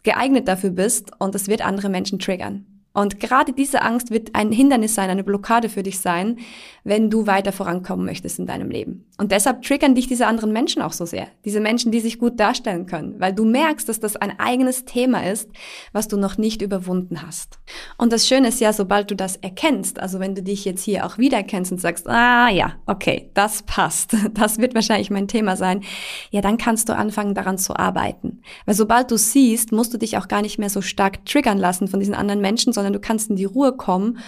geeignet 0.02 0.48
dafür 0.48 0.70
bist 0.70 1.10
und 1.18 1.34
es 1.34 1.48
wird 1.48 1.64
andere 1.64 1.88
Menschen 1.88 2.18
triggern. 2.18 2.66
Und 2.92 3.20
gerade 3.20 3.52
diese 3.52 3.82
Angst 3.82 4.10
wird 4.10 4.34
ein 4.34 4.52
Hindernis 4.52 4.94
sein, 4.94 5.08
eine 5.08 5.24
Blockade 5.24 5.68
für 5.68 5.82
dich 5.82 6.00
sein, 6.00 6.38
wenn 6.84 7.10
du 7.10 7.26
weiter 7.26 7.52
vorankommen 7.52 8.04
möchtest 8.04 8.38
in 8.38 8.46
deinem 8.46 8.70
Leben. 8.70 9.06
Und 9.18 9.32
deshalb 9.32 9.62
triggern 9.62 9.94
dich 9.94 10.08
diese 10.08 10.26
anderen 10.26 10.52
Menschen 10.52 10.82
auch 10.82 10.92
so 10.92 11.06
sehr. 11.06 11.28
Diese 11.44 11.60
Menschen, 11.60 11.92
die 11.92 12.00
sich 12.00 12.18
gut 12.18 12.38
darstellen 12.40 12.86
können, 12.86 13.18
weil 13.18 13.32
du 13.32 13.44
merkst, 13.44 13.88
dass 13.88 14.00
das 14.00 14.16
ein 14.16 14.38
eigenes 14.38 14.84
Thema 14.84 15.24
ist, 15.30 15.48
was 15.92 16.08
du 16.08 16.16
noch 16.16 16.38
nicht 16.38 16.60
überwunden 16.60 17.22
hast. 17.22 17.58
Und 17.96 18.12
das 18.12 18.26
Schöne 18.26 18.48
ist 18.48 18.60
ja, 18.60 18.72
sobald 18.72 19.10
du 19.10 19.16
das 19.16 19.36
erkennst, 19.36 20.00
also 20.00 20.18
wenn 20.18 20.34
du 20.34 20.42
dich 20.42 20.64
jetzt 20.64 20.82
hier 20.82 21.06
auch 21.06 21.18
wiedererkennst 21.18 21.72
und 21.72 21.80
sagst, 21.80 22.08
ah 22.08 22.48
ja, 22.48 22.74
okay, 22.86 23.30
das 23.34 23.62
passt, 23.62 24.16
das 24.34 24.58
wird 24.58 24.74
wahrscheinlich 24.74 25.10
mein 25.10 25.28
Thema 25.28 25.56
sein, 25.56 25.82
ja, 26.30 26.40
dann 26.40 26.58
kannst 26.58 26.88
du 26.88 26.96
anfangen 26.96 27.34
daran 27.34 27.58
zu 27.58 27.76
arbeiten. 27.76 28.31
Weil 28.66 28.74
sobald 28.74 29.10
du 29.10 29.16
siehst, 29.16 29.72
musst 29.72 29.92
du 29.94 29.98
dich 29.98 30.18
auch 30.18 30.28
gar 30.28 30.42
nicht 30.42 30.58
mehr 30.58 30.70
so 30.70 30.80
stark 30.80 31.24
triggern 31.24 31.58
lassen 31.58 31.88
von 31.88 32.00
diesen 32.00 32.14
anderen 32.14 32.40
Menschen, 32.40 32.72
sondern 32.72 32.92
du 32.92 33.00
kannst 33.00 33.30
in 33.30 33.36
die 33.36 33.44
Ruhe 33.44 33.72
kommen 33.72 34.18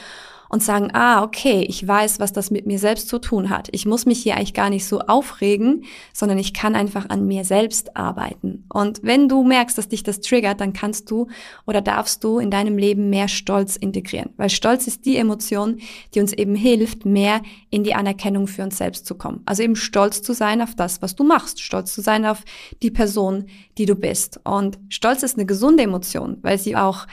und 0.49 0.63
sagen, 0.63 0.91
ah, 0.93 1.23
okay, 1.23 1.65
ich 1.69 1.87
weiß, 1.87 2.21
was 2.21 2.33
das 2.33 2.51
mit 2.51 2.67
mir 2.67 2.79
selbst 2.79 3.09
zu 3.09 3.19
tun 3.19 3.51
hat. 3.51 3.69
Ich 3.73 3.87
muss 3.87 4.07
mich 4.07 4.23
hier 4.23 4.37
eigentlich 4.37 4.55
gar 4.55 4.71
nicht 4.71 4.87
so 4.87 5.01
aufregen, 5.01 5.85
sondern 6.13 6.39
ich 6.39 6.55
kann 6.55 6.75
einfach 6.75 7.09
an 7.09 7.27
mir 7.27 7.45
selbst 7.45 7.97
arbeiten. 7.97 8.65
Und 8.69 9.01
wenn 9.03 9.29
du 9.29 9.45
merkst, 9.45 9.77
dass 9.77 9.89
dich 9.89 10.03
das 10.03 10.21
triggert, 10.21 10.61
dann 10.61 10.73
kannst 10.73 11.11
du 11.11 11.29
oder 11.67 11.81
darfst 11.81 12.23
du 12.25 12.39
in 12.39 12.51
deinem 12.51 12.79
Leben 12.79 13.11
mehr 13.11 13.29
Stolz 13.29 13.77
integrieren. 13.77 14.31
Weil 14.37 14.51
Stolz 14.51 14.87
ist 14.87 15.05
die 15.07 15.17
Emotion, 15.17 15.79
die 16.15 16.21
uns 16.21 16.33
eben 16.33 16.55
hilft, 16.55 17.05
mehr 17.05 17.43
in 17.71 17.85
die 17.85 17.95
Anerkennung 17.95 18.47
für 18.47 18.63
uns 18.63 18.79
selbst 18.79 19.07
zu 19.07 19.15
kommen. 19.15 19.43
Also 19.47 19.63
eben 19.63 19.77
stolz 19.77 20.23
zu 20.23 20.33
sein 20.33 20.63
auf 20.63 20.75
das, 20.75 21.03
was 21.03 21.15
du 21.15 21.25
machst. 21.25 21.61
Stolz 21.61 21.95
zu 21.95 22.01
sein 22.01 22.25
auf 22.25 22.45
die 22.83 22.91
Person, 22.91 23.47
die 23.79 23.87
du 23.87 23.95
bist. 23.95 24.41
Und 24.45 24.79
Stolz 24.89 25.23
ist 25.23 25.37
eine 25.37 25.47
gesunde 25.47 25.83
Emotion, 25.83 26.39
weil 26.43 26.59
sie 26.59 26.77
auch 26.77 27.07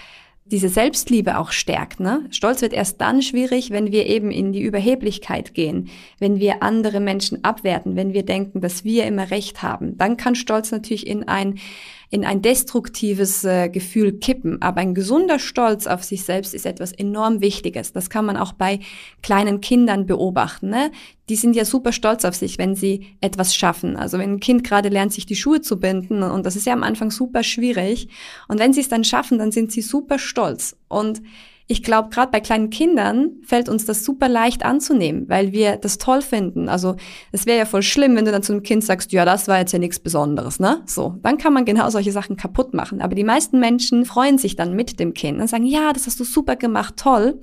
diese 0.45 0.69
Selbstliebe 0.69 1.38
auch 1.38 1.51
stärkt. 1.51 2.00
Ne? 2.00 2.25
Stolz 2.31 2.62
wird 2.62 2.74
erst 2.74 3.00
dann 3.00 3.21
schwierig, 3.21 3.69
wenn 3.69 3.91
wir 3.91 4.05
eben 4.07 4.31
in 4.31 4.51
die 4.51 4.62
Überheblichkeit 4.62 5.53
gehen, 5.53 5.89
wenn 6.19 6.39
wir 6.39 6.62
andere 6.63 7.00
Menschen 7.00 7.43
abwerten, 7.43 7.95
wenn 7.95 8.13
wir 8.13 8.24
denken, 8.24 8.60
dass 8.60 8.83
wir 8.83 9.05
immer 9.05 9.31
Recht 9.31 9.63
haben. 9.63 9.98
Dann 9.98 10.17
kann 10.17 10.36
Stolz 10.36 10.71
natürlich 10.71 11.07
in 11.07 11.27
ein 11.27 11.60
in 12.11 12.25
ein 12.25 12.41
destruktives 12.41 13.45
äh, 13.45 13.69
Gefühl 13.69 14.19
kippen. 14.19 14.61
Aber 14.61 14.81
ein 14.81 14.93
gesunder 14.93 15.39
Stolz 15.39 15.87
auf 15.87 16.03
sich 16.03 16.23
selbst 16.23 16.53
ist 16.53 16.65
etwas 16.65 16.91
enorm 16.91 17.39
Wichtiges. 17.39 17.93
Das 17.93 18.09
kann 18.09 18.25
man 18.25 18.35
auch 18.35 18.51
bei 18.51 18.81
kleinen 19.23 19.61
Kindern 19.61 20.05
beobachten. 20.05 20.69
Ne? 20.69 20.91
Die 21.29 21.37
sind 21.37 21.55
ja 21.55 21.63
super 21.63 21.93
stolz 21.93 22.25
auf 22.25 22.35
sich, 22.35 22.57
wenn 22.57 22.75
sie 22.75 23.15
etwas 23.21 23.55
schaffen. 23.55 23.95
Also 23.95 24.19
wenn 24.19 24.33
ein 24.33 24.39
Kind 24.41 24.65
gerade 24.65 24.89
lernt, 24.89 25.13
sich 25.13 25.25
die 25.25 25.37
Schuhe 25.37 25.61
zu 25.61 25.79
binden, 25.79 26.21
und 26.21 26.45
das 26.45 26.57
ist 26.57 26.67
ja 26.67 26.73
am 26.73 26.83
Anfang 26.83 27.11
super 27.11 27.43
schwierig. 27.43 28.09
Und 28.49 28.59
wenn 28.59 28.73
sie 28.73 28.81
es 28.81 28.89
dann 28.89 29.05
schaffen, 29.05 29.39
dann 29.39 29.53
sind 29.53 29.71
sie 29.71 29.81
super 29.81 30.19
stolz. 30.19 30.75
Und 30.89 31.21
ich 31.71 31.83
glaube, 31.83 32.09
gerade 32.09 32.31
bei 32.31 32.41
kleinen 32.41 32.69
Kindern 32.69 33.37
fällt 33.43 33.69
uns 33.69 33.85
das 33.85 34.03
super 34.03 34.27
leicht 34.27 34.65
anzunehmen, 34.65 35.29
weil 35.29 35.53
wir 35.53 35.77
das 35.77 35.97
toll 35.97 36.21
finden. 36.21 36.67
Also 36.67 36.97
es 37.31 37.45
wäre 37.45 37.59
ja 37.59 37.65
voll 37.65 37.81
schlimm, 37.81 38.17
wenn 38.17 38.25
du 38.25 38.31
dann 38.33 38.43
zu 38.43 38.51
einem 38.51 38.61
Kind 38.61 38.83
sagst, 38.83 39.13
ja, 39.13 39.23
das 39.23 39.47
war 39.47 39.57
jetzt 39.57 39.71
ja 39.71 39.79
nichts 39.79 39.97
Besonderes, 39.97 40.59
ne? 40.59 40.81
So, 40.85 41.15
dann 41.23 41.37
kann 41.37 41.53
man 41.53 41.63
genau 41.63 41.89
solche 41.89 42.11
Sachen 42.11 42.35
kaputt 42.35 42.73
machen. 42.73 42.99
Aber 42.99 43.15
die 43.15 43.23
meisten 43.23 43.61
Menschen 43.61 44.03
freuen 44.03 44.37
sich 44.37 44.57
dann 44.57 44.75
mit 44.75 44.99
dem 44.99 45.13
Kind 45.13 45.39
und 45.39 45.47
sagen, 45.47 45.65
ja, 45.65 45.93
das 45.93 46.07
hast 46.07 46.19
du 46.19 46.25
super 46.25 46.57
gemacht, 46.57 46.97
toll 46.97 47.39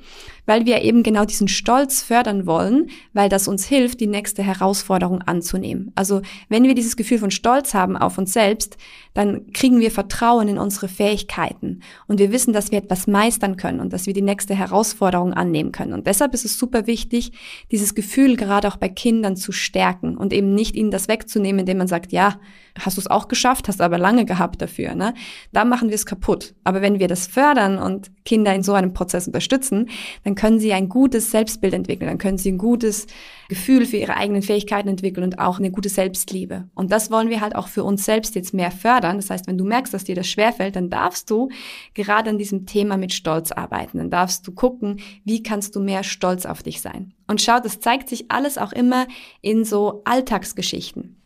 weil 0.48 0.64
wir 0.64 0.80
eben 0.80 1.02
genau 1.02 1.26
diesen 1.26 1.46
Stolz 1.46 2.02
fördern 2.02 2.46
wollen, 2.46 2.88
weil 3.12 3.28
das 3.28 3.48
uns 3.48 3.66
hilft, 3.66 4.00
die 4.00 4.06
nächste 4.06 4.42
Herausforderung 4.42 5.20
anzunehmen. 5.20 5.92
Also 5.94 6.22
wenn 6.48 6.64
wir 6.64 6.74
dieses 6.74 6.96
Gefühl 6.96 7.18
von 7.18 7.30
Stolz 7.30 7.74
haben 7.74 7.98
auf 7.98 8.16
uns 8.16 8.32
selbst, 8.32 8.78
dann 9.12 9.52
kriegen 9.52 9.78
wir 9.80 9.90
Vertrauen 9.90 10.48
in 10.48 10.58
unsere 10.58 10.88
Fähigkeiten 10.88 11.80
und 12.06 12.18
wir 12.18 12.32
wissen, 12.32 12.54
dass 12.54 12.70
wir 12.70 12.78
etwas 12.78 13.06
meistern 13.06 13.58
können 13.58 13.80
und 13.80 13.92
dass 13.92 14.06
wir 14.06 14.14
die 14.14 14.22
nächste 14.22 14.54
Herausforderung 14.54 15.34
annehmen 15.34 15.70
können. 15.70 15.92
Und 15.92 16.06
deshalb 16.06 16.32
ist 16.32 16.46
es 16.46 16.58
super 16.58 16.86
wichtig, 16.86 17.32
dieses 17.70 17.94
Gefühl 17.94 18.36
gerade 18.36 18.68
auch 18.68 18.76
bei 18.76 18.88
Kindern 18.88 19.36
zu 19.36 19.52
stärken 19.52 20.16
und 20.16 20.32
eben 20.32 20.54
nicht 20.54 20.76
ihnen 20.76 20.90
das 20.90 21.08
wegzunehmen, 21.08 21.60
indem 21.60 21.78
man 21.78 21.88
sagt, 21.88 22.10
ja, 22.10 22.38
hast 22.78 22.96
du 22.96 23.00
es 23.00 23.06
auch 23.08 23.28
geschafft, 23.28 23.68
hast 23.68 23.80
aber 23.80 23.98
lange 23.98 24.24
gehabt 24.24 24.62
dafür. 24.62 24.94
Ne? 24.94 25.14
Da 25.52 25.64
machen 25.64 25.88
wir 25.88 25.96
es 25.96 26.06
kaputt. 26.06 26.54
Aber 26.64 26.80
wenn 26.80 26.98
wir 26.98 27.08
das 27.08 27.26
fördern 27.26 27.78
und 27.78 28.10
Kinder 28.24 28.54
in 28.54 28.62
so 28.62 28.72
einem 28.72 28.92
Prozess 28.92 29.26
unterstützen, 29.26 29.88
dann 30.24 30.34
können 30.38 30.60
sie 30.60 30.72
ein 30.72 30.88
gutes 30.88 31.32
Selbstbild 31.32 31.74
entwickeln, 31.74 32.06
dann 32.06 32.16
können 32.16 32.38
sie 32.38 32.52
ein 32.52 32.58
gutes 32.58 33.08
Gefühl 33.48 33.84
für 33.86 33.96
ihre 33.96 34.16
eigenen 34.16 34.42
Fähigkeiten 34.42 34.88
entwickeln 34.88 35.24
und 35.24 35.38
auch 35.40 35.58
eine 35.58 35.72
gute 35.72 35.88
Selbstliebe. 35.88 36.68
Und 36.76 36.92
das 36.92 37.10
wollen 37.10 37.28
wir 37.28 37.40
halt 37.40 37.56
auch 37.56 37.66
für 37.66 37.82
uns 37.82 38.04
selbst 38.04 38.36
jetzt 38.36 38.54
mehr 38.54 38.70
fördern. 38.70 39.16
Das 39.16 39.30
heißt, 39.30 39.48
wenn 39.48 39.58
du 39.58 39.64
merkst, 39.64 39.92
dass 39.92 40.04
dir 40.04 40.14
das 40.14 40.28
schwerfällt, 40.28 40.76
dann 40.76 40.90
darfst 40.90 41.28
du 41.28 41.48
gerade 41.92 42.30
an 42.30 42.38
diesem 42.38 42.66
Thema 42.66 42.96
mit 42.96 43.12
Stolz 43.12 43.50
arbeiten. 43.50 43.98
Dann 43.98 44.10
darfst 44.10 44.46
du 44.46 44.52
gucken, 44.52 45.00
wie 45.24 45.42
kannst 45.42 45.74
du 45.74 45.80
mehr 45.80 46.04
stolz 46.04 46.46
auf 46.46 46.62
dich 46.62 46.80
sein. 46.80 47.14
Und 47.26 47.42
schau, 47.42 47.58
das 47.58 47.80
zeigt 47.80 48.08
sich 48.08 48.30
alles 48.30 48.58
auch 48.58 48.72
immer 48.72 49.08
in 49.42 49.64
so 49.64 50.02
Alltagsgeschichten. 50.04 51.17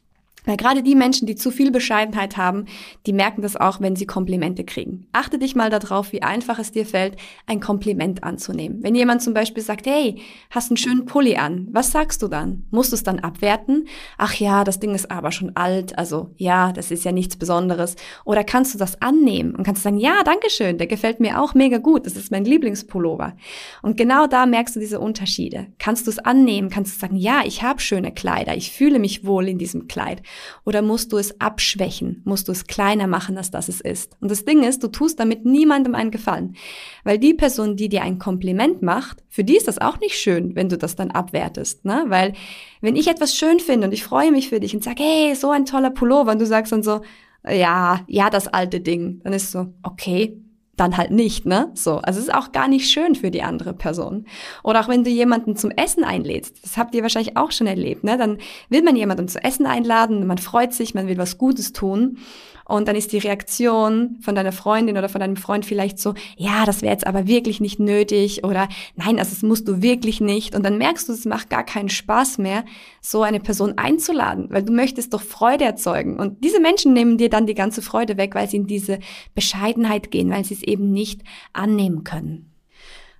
Weil 0.44 0.56
gerade 0.56 0.82
die 0.82 0.94
Menschen, 0.94 1.26
die 1.26 1.36
zu 1.36 1.50
viel 1.50 1.70
Bescheidenheit 1.70 2.36
haben, 2.36 2.66
die 3.06 3.12
merken 3.12 3.42
das 3.42 3.56
auch, 3.56 3.80
wenn 3.80 3.96
sie 3.96 4.06
Komplimente 4.06 4.64
kriegen. 4.64 5.06
Achte 5.12 5.38
dich 5.38 5.54
mal 5.54 5.70
darauf, 5.70 6.12
wie 6.12 6.22
einfach 6.22 6.58
es 6.58 6.72
dir 6.72 6.84
fällt, 6.84 7.16
ein 7.46 7.60
Kompliment 7.60 8.24
anzunehmen. 8.24 8.82
Wenn 8.82 8.94
jemand 8.94 9.22
zum 9.22 9.34
Beispiel 9.34 9.62
sagt, 9.62 9.86
hey, 9.86 10.20
hast 10.50 10.70
einen 10.70 10.76
schönen 10.76 11.06
Pulli 11.06 11.36
an, 11.36 11.68
was 11.70 11.92
sagst 11.92 12.22
du 12.22 12.28
dann? 12.28 12.64
Musst 12.70 12.92
du 12.92 12.96
es 12.96 13.04
dann 13.04 13.20
abwerten? 13.20 13.86
Ach 14.18 14.34
ja, 14.34 14.64
das 14.64 14.80
Ding 14.80 14.94
ist 14.94 15.10
aber 15.10 15.30
schon 15.30 15.54
alt, 15.56 15.96
also 15.96 16.30
ja, 16.36 16.72
das 16.72 16.90
ist 16.90 17.04
ja 17.04 17.12
nichts 17.12 17.36
Besonderes. 17.36 17.96
Oder 18.24 18.42
kannst 18.42 18.74
du 18.74 18.78
das 18.78 19.00
annehmen 19.00 19.54
und 19.54 19.64
kannst 19.64 19.82
sagen, 19.82 19.98
ja, 19.98 20.22
danke 20.24 20.50
schön, 20.50 20.78
der 20.78 20.86
gefällt 20.86 21.20
mir 21.20 21.40
auch 21.40 21.54
mega 21.54 21.78
gut, 21.78 22.06
das 22.06 22.16
ist 22.16 22.32
mein 22.32 22.44
Lieblingspullover. 22.44 23.36
Und 23.82 23.96
genau 23.96 24.26
da 24.26 24.46
merkst 24.46 24.74
du 24.74 24.80
diese 24.80 24.98
Unterschiede. 24.98 25.68
Kannst 25.78 26.06
du 26.06 26.10
es 26.10 26.18
annehmen? 26.18 26.68
Kannst 26.68 26.96
du 26.96 26.98
sagen, 26.98 27.16
ja, 27.16 27.42
ich 27.44 27.62
habe 27.62 27.80
schöne 27.80 28.12
Kleider, 28.12 28.56
ich 28.56 28.72
fühle 28.72 28.98
mich 28.98 29.24
wohl 29.24 29.48
in 29.48 29.58
diesem 29.58 29.86
Kleid. 29.86 30.22
Oder 30.64 30.82
musst 30.82 31.12
du 31.12 31.18
es 31.18 31.40
abschwächen? 31.40 32.22
Musst 32.24 32.48
du 32.48 32.52
es 32.52 32.66
kleiner 32.66 33.06
machen, 33.06 33.36
als 33.36 33.50
das 33.50 33.68
es 33.68 33.80
ist? 33.80 34.16
Und 34.20 34.30
das 34.30 34.44
Ding 34.44 34.62
ist, 34.62 34.82
du 34.82 34.88
tust 34.88 35.20
damit 35.20 35.44
niemandem 35.44 35.94
einen 35.94 36.10
Gefallen. 36.10 36.56
Weil 37.04 37.18
die 37.18 37.34
Person, 37.34 37.76
die 37.76 37.88
dir 37.88 38.02
ein 38.02 38.18
Kompliment 38.18 38.82
macht, 38.82 39.22
für 39.28 39.44
die 39.44 39.56
ist 39.56 39.68
das 39.68 39.78
auch 39.78 39.98
nicht 40.00 40.16
schön, 40.16 40.54
wenn 40.56 40.68
du 40.68 40.78
das 40.78 40.96
dann 40.96 41.10
abwertest. 41.10 41.84
Ne? 41.84 42.04
Weil 42.08 42.34
wenn 42.80 42.96
ich 42.96 43.08
etwas 43.08 43.36
schön 43.36 43.60
finde 43.60 43.86
und 43.86 43.92
ich 43.92 44.04
freue 44.04 44.32
mich 44.32 44.48
für 44.48 44.60
dich 44.60 44.74
und 44.74 44.84
sage, 44.84 45.02
hey, 45.02 45.34
so 45.34 45.50
ein 45.50 45.66
toller 45.66 45.90
Pullover 45.90 46.32
und 46.32 46.40
du 46.40 46.46
sagst 46.46 46.72
dann 46.72 46.82
so, 46.82 47.00
ja, 47.48 48.00
ja, 48.06 48.30
das 48.30 48.48
alte 48.48 48.80
Ding, 48.80 49.20
dann 49.24 49.32
ist 49.32 49.50
so, 49.50 49.74
okay, 49.82 50.36
dann 50.76 50.96
halt 50.96 51.10
nicht, 51.10 51.44
ne? 51.44 51.70
So, 51.74 51.98
also 51.98 52.18
es 52.18 52.26
ist 52.26 52.34
auch 52.34 52.52
gar 52.52 52.66
nicht 52.66 52.90
schön 52.90 53.14
für 53.14 53.30
die 53.30 53.42
andere 53.42 53.74
Person. 53.74 54.26
Oder 54.62 54.80
auch 54.80 54.88
wenn 54.88 55.04
du 55.04 55.10
jemanden 55.10 55.54
zum 55.54 55.70
Essen 55.70 56.02
einlädst, 56.02 56.64
das 56.64 56.76
habt 56.76 56.94
ihr 56.94 57.02
wahrscheinlich 57.02 57.36
auch 57.36 57.52
schon 57.52 57.66
erlebt, 57.66 58.04
ne? 58.04 58.16
Dann 58.16 58.38
will 58.70 58.82
man 58.82 58.96
jemanden 58.96 59.28
zu 59.28 59.42
Essen 59.42 59.66
einladen, 59.66 60.26
man 60.26 60.38
freut 60.38 60.72
sich, 60.72 60.94
man 60.94 61.08
will 61.08 61.18
was 61.18 61.36
Gutes 61.36 61.72
tun 61.72 62.18
und 62.64 62.88
dann 62.88 62.96
ist 62.96 63.12
die 63.12 63.18
Reaktion 63.18 64.16
von 64.20 64.34
deiner 64.34 64.52
Freundin 64.52 64.96
oder 64.96 65.08
von 65.08 65.20
deinem 65.20 65.36
Freund 65.36 65.66
vielleicht 65.66 65.98
so, 65.98 66.14
ja, 66.36 66.64
das 66.64 66.82
wäre 66.82 66.92
jetzt 66.92 67.06
aber 67.06 67.26
wirklich 67.26 67.60
nicht 67.60 67.80
nötig 67.80 68.44
oder 68.44 68.68
nein, 68.94 69.18
also 69.18 69.30
das 69.30 69.42
musst 69.42 69.68
du 69.68 69.82
wirklich 69.82 70.20
nicht. 70.20 70.54
Und 70.54 70.64
dann 70.64 70.78
merkst 70.78 71.08
du, 71.08 71.12
es 71.12 71.24
macht 71.24 71.50
gar 71.50 71.64
keinen 71.64 71.88
Spaß 71.88 72.38
mehr, 72.38 72.64
so 73.00 73.22
eine 73.22 73.40
Person 73.40 73.78
einzuladen, 73.78 74.46
weil 74.50 74.62
du 74.62 74.72
möchtest 74.72 75.12
doch 75.12 75.22
Freude 75.22 75.64
erzeugen. 75.64 76.18
Und 76.18 76.44
diese 76.44 76.60
Menschen 76.60 76.92
nehmen 76.92 77.18
dir 77.18 77.28
dann 77.28 77.46
die 77.46 77.54
ganze 77.54 77.82
Freude 77.82 78.16
weg, 78.16 78.34
weil 78.34 78.48
sie 78.48 78.58
in 78.58 78.66
diese 78.66 79.00
Bescheidenheit 79.34 80.10
gehen, 80.10 80.30
weil 80.30 80.44
sie 80.44 80.61
eben 80.66 80.92
nicht 80.92 81.22
annehmen 81.52 82.04
können. 82.04 82.52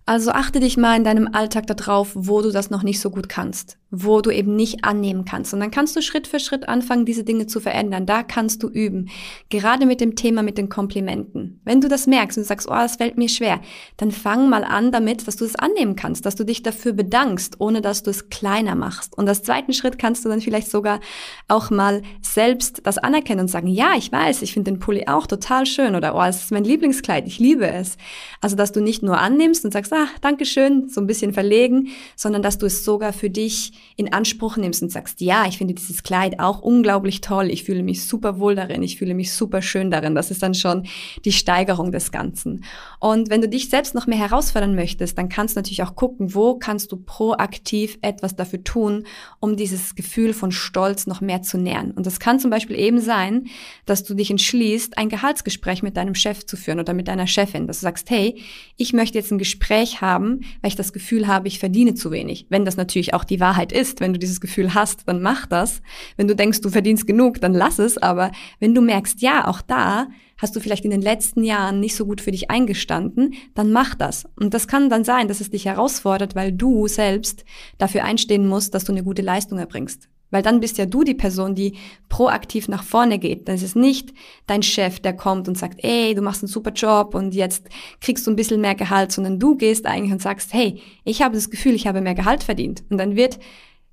Also 0.04 0.32
achte 0.32 0.60
dich 0.60 0.76
mal 0.76 0.96
in 0.96 1.04
deinem 1.04 1.28
Alltag 1.32 1.66
darauf, 1.66 2.12
wo 2.14 2.42
du 2.42 2.50
das 2.50 2.70
noch 2.70 2.82
nicht 2.82 3.00
so 3.00 3.10
gut 3.10 3.28
kannst 3.28 3.78
wo 3.94 4.22
du 4.22 4.30
eben 4.30 4.56
nicht 4.56 4.84
annehmen 4.84 5.26
kannst. 5.26 5.52
Und 5.52 5.60
dann 5.60 5.70
kannst 5.70 5.94
du 5.94 6.00
Schritt 6.00 6.26
für 6.26 6.40
Schritt 6.40 6.66
anfangen, 6.66 7.04
diese 7.04 7.24
Dinge 7.24 7.46
zu 7.46 7.60
verändern. 7.60 8.06
Da 8.06 8.22
kannst 8.22 8.62
du 8.62 8.68
üben. 8.68 9.10
Gerade 9.50 9.84
mit 9.84 10.00
dem 10.00 10.16
Thema 10.16 10.42
mit 10.42 10.56
den 10.56 10.70
Komplimenten. 10.70 11.60
Wenn 11.64 11.82
du 11.82 11.88
das 11.88 12.06
merkst 12.06 12.38
und 12.38 12.44
sagst, 12.44 12.66
oh, 12.68 12.74
das 12.74 12.96
fällt 12.96 13.18
mir 13.18 13.28
schwer, 13.28 13.60
dann 13.98 14.10
fang 14.10 14.48
mal 14.48 14.64
an 14.64 14.92
damit, 14.92 15.28
dass 15.28 15.36
du 15.36 15.44
es 15.44 15.56
annehmen 15.56 15.94
kannst, 15.94 16.24
dass 16.24 16.36
du 16.36 16.44
dich 16.44 16.62
dafür 16.62 16.94
bedankst, 16.94 17.60
ohne 17.60 17.82
dass 17.82 18.02
du 18.02 18.10
es 18.10 18.30
kleiner 18.30 18.74
machst. 18.76 19.16
Und 19.16 19.28
als 19.28 19.42
zweiten 19.42 19.74
Schritt 19.74 19.98
kannst 19.98 20.24
du 20.24 20.30
dann 20.30 20.40
vielleicht 20.40 20.70
sogar 20.70 21.00
auch 21.48 21.70
mal 21.70 22.00
selbst 22.22 22.80
das 22.84 22.96
anerkennen 22.96 23.40
und 23.40 23.48
sagen, 23.48 23.66
ja, 23.66 23.92
ich 23.94 24.10
weiß, 24.10 24.40
ich 24.40 24.54
finde 24.54 24.70
den 24.70 24.80
Pulli 24.80 25.06
auch 25.06 25.26
total 25.26 25.66
schön 25.66 25.96
oder 25.96 26.14
oh, 26.14 26.22
es 26.22 26.44
ist 26.44 26.50
mein 26.50 26.64
Lieblingskleid, 26.64 27.26
ich 27.26 27.38
liebe 27.38 27.66
es. 27.66 27.98
Also, 28.40 28.56
dass 28.56 28.72
du 28.72 28.80
nicht 28.80 29.02
nur 29.02 29.18
annimmst 29.18 29.66
und 29.66 29.72
sagst, 29.72 29.92
ah, 29.92 30.08
danke 30.22 30.46
schön, 30.46 30.88
so 30.88 31.02
ein 31.02 31.06
bisschen 31.06 31.34
verlegen, 31.34 31.88
sondern 32.16 32.40
dass 32.40 32.56
du 32.56 32.64
es 32.64 32.86
sogar 32.86 33.12
für 33.12 33.28
dich 33.28 33.72
in 33.96 34.12
Anspruch 34.12 34.56
nimmst 34.56 34.82
und 34.82 34.90
sagst, 34.90 35.20
ja, 35.20 35.46
ich 35.46 35.58
finde 35.58 35.74
dieses 35.74 36.02
Kleid 36.02 36.40
auch 36.40 36.60
unglaublich 36.60 37.20
toll, 37.20 37.50
ich 37.50 37.64
fühle 37.64 37.82
mich 37.82 38.04
super 38.04 38.38
wohl 38.38 38.54
darin, 38.54 38.82
ich 38.82 38.98
fühle 38.98 39.14
mich 39.14 39.32
super 39.32 39.62
schön 39.62 39.90
darin, 39.90 40.14
das 40.14 40.30
ist 40.30 40.42
dann 40.42 40.54
schon 40.54 40.86
die 41.24 41.32
Steigerung 41.32 41.92
des 41.92 42.10
Ganzen. 42.10 42.64
Und 43.00 43.30
wenn 43.30 43.40
du 43.40 43.48
dich 43.48 43.68
selbst 43.68 43.94
noch 43.94 44.06
mehr 44.06 44.18
herausfordern 44.18 44.74
möchtest, 44.74 45.18
dann 45.18 45.28
kannst 45.28 45.56
du 45.56 45.60
natürlich 45.60 45.82
auch 45.82 45.94
gucken, 45.94 46.34
wo 46.34 46.58
kannst 46.58 46.92
du 46.92 46.96
proaktiv 46.96 47.98
etwas 48.02 48.36
dafür 48.36 48.64
tun, 48.64 49.04
um 49.40 49.56
dieses 49.56 49.94
Gefühl 49.94 50.32
von 50.32 50.52
Stolz 50.52 51.06
noch 51.06 51.20
mehr 51.20 51.42
zu 51.42 51.58
nähern. 51.58 51.90
Und 51.90 52.06
das 52.06 52.20
kann 52.20 52.38
zum 52.38 52.50
Beispiel 52.50 52.78
eben 52.78 53.00
sein, 53.00 53.46
dass 53.86 54.04
du 54.04 54.14
dich 54.14 54.30
entschließt, 54.30 54.98
ein 54.98 55.08
Gehaltsgespräch 55.08 55.82
mit 55.82 55.96
deinem 55.96 56.14
Chef 56.14 56.46
zu 56.46 56.56
führen 56.56 56.80
oder 56.80 56.94
mit 56.94 57.08
deiner 57.08 57.26
Chefin, 57.26 57.66
dass 57.66 57.80
du 57.80 57.84
sagst, 57.84 58.10
hey, 58.10 58.40
ich 58.76 58.92
möchte 58.92 59.18
jetzt 59.18 59.30
ein 59.30 59.38
Gespräch 59.38 60.00
haben, 60.00 60.40
weil 60.60 60.68
ich 60.68 60.76
das 60.76 60.92
Gefühl 60.92 61.26
habe, 61.26 61.48
ich 61.48 61.58
verdiene 61.58 61.94
zu 61.94 62.10
wenig. 62.10 62.46
Wenn 62.48 62.64
das 62.64 62.76
natürlich 62.76 63.14
auch 63.14 63.24
die 63.24 63.40
Wahrheit 63.40 63.71
ist. 63.72 64.00
Wenn 64.00 64.12
du 64.12 64.18
dieses 64.18 64.40
Gefühl 64.40 64.74
hast, 64.74 65.08
dann 65.08 65.22
mach 65.22 65.46
das. 65.46 65.82
Wenn 66.16 66.28
du 66.28 66.36
denkst, 66.36 66.60
du 66.60 66.70
verdienst 66.70 67.06
genug, 67.06 67.40
dann 67.40 67.54
lass 67.54 67.78
es. 67.78 67.98
Aber 67.98 68.30
wenn 68.60 68.74
du 68.74 68.80
merkst, 68.80 69.20
ja, 69.20 69.48
auch 69.48 69.62
da 69.62 70.08
hast 70.38 70.54
du 70.54 70.60
vielleicht 70.60 70.84
in 70.84 70.90
den 70.90 71.02
letzten 71.02 71.44
Jahren 71.44 71.80
nicht 71.80 71.96
so 71.96 72.04
gut 72.04 72.20
für 72.20 72.32
dich 72.32 72.50
eingestanden, 72.50 73.34
dann 73.54 73.72
mach 73.72 73.94
das. 73.94 74.24
Und 74.38 74.54
das 74.54 74.68
kann 74.68 74.90
dann 74.90 75.04
sein, 75.04 75.28
dass 75.28 75.40
es 75.40 75.50
dich 75.50 75.64
herausfordert, 75.64 76.34
weil 76.34 76.52
du 76.52 76.88
selbst 76.88 77.44
dafür 77.78 78.04
einstehen 78.04 78.46
musst, 78.46 78.74
dass 78.74 78.84
du 78.84 78.92
eine 78.92 79.04
gute 79.04 79.22
Leistung 79.22 79.58
erbringst. 79.58 80.08
Weil 80.32 80.42
dann 80.42 80.58
bist 80.58 80.78
ja 80.78 80.86
du 80.86 81.04
die 81.04 81.14
Person, 81.14 81.54
die 81.54 81.74
proaktiv 82.08 82.66
nach 82.66 82.82
vorne 82.82 83.20
geht. 83.20 83.46
Dann 83.46 83.54
ist 83.54 83.62
es 83.62 83.76
nicht 83.76 84.12
dein 84.48 84.64
Chef, 84.64 84.98
der 84.98 85.12
kommt 85.12 85.46
und 85.46 85.56
sagt, 85.56 85.84
ey, 85.84 86.14
du 86.14 86.22
machst 86.22 86.42
einen 86.42 86.48
super 86.48 86.72
Job 86.72 87.14
und 87.14 87.34
jetzt 87.34 87.68
kriegst 88.00 88.26
du 88.26 88.32
ein 88.32 88.36
bisschen 88.36 88.60
mehr 88.60 88.74
Gehalt, 88.74 89.12
sondern 89.12 89.38
du 89.38 89.56
gehst 89.56 89.86
eigentlich 89.86 90.12
und 90.12 90.20
sagst, 90.22 90.52
hey, 90.52 90.80
ich 91.04 91.22
habe 91.22 91.36
das 91.36 91.50
Gefühl, 91.50 91.74
ich 91.74 91.86
habe 91.86 92.00
mehr 92.00 92.16
Gehalt 92.16 92.42
verdient. 92.42 92.82
Und 92.90 92.98
dann 92.98 93.14
wird 93.14 93.38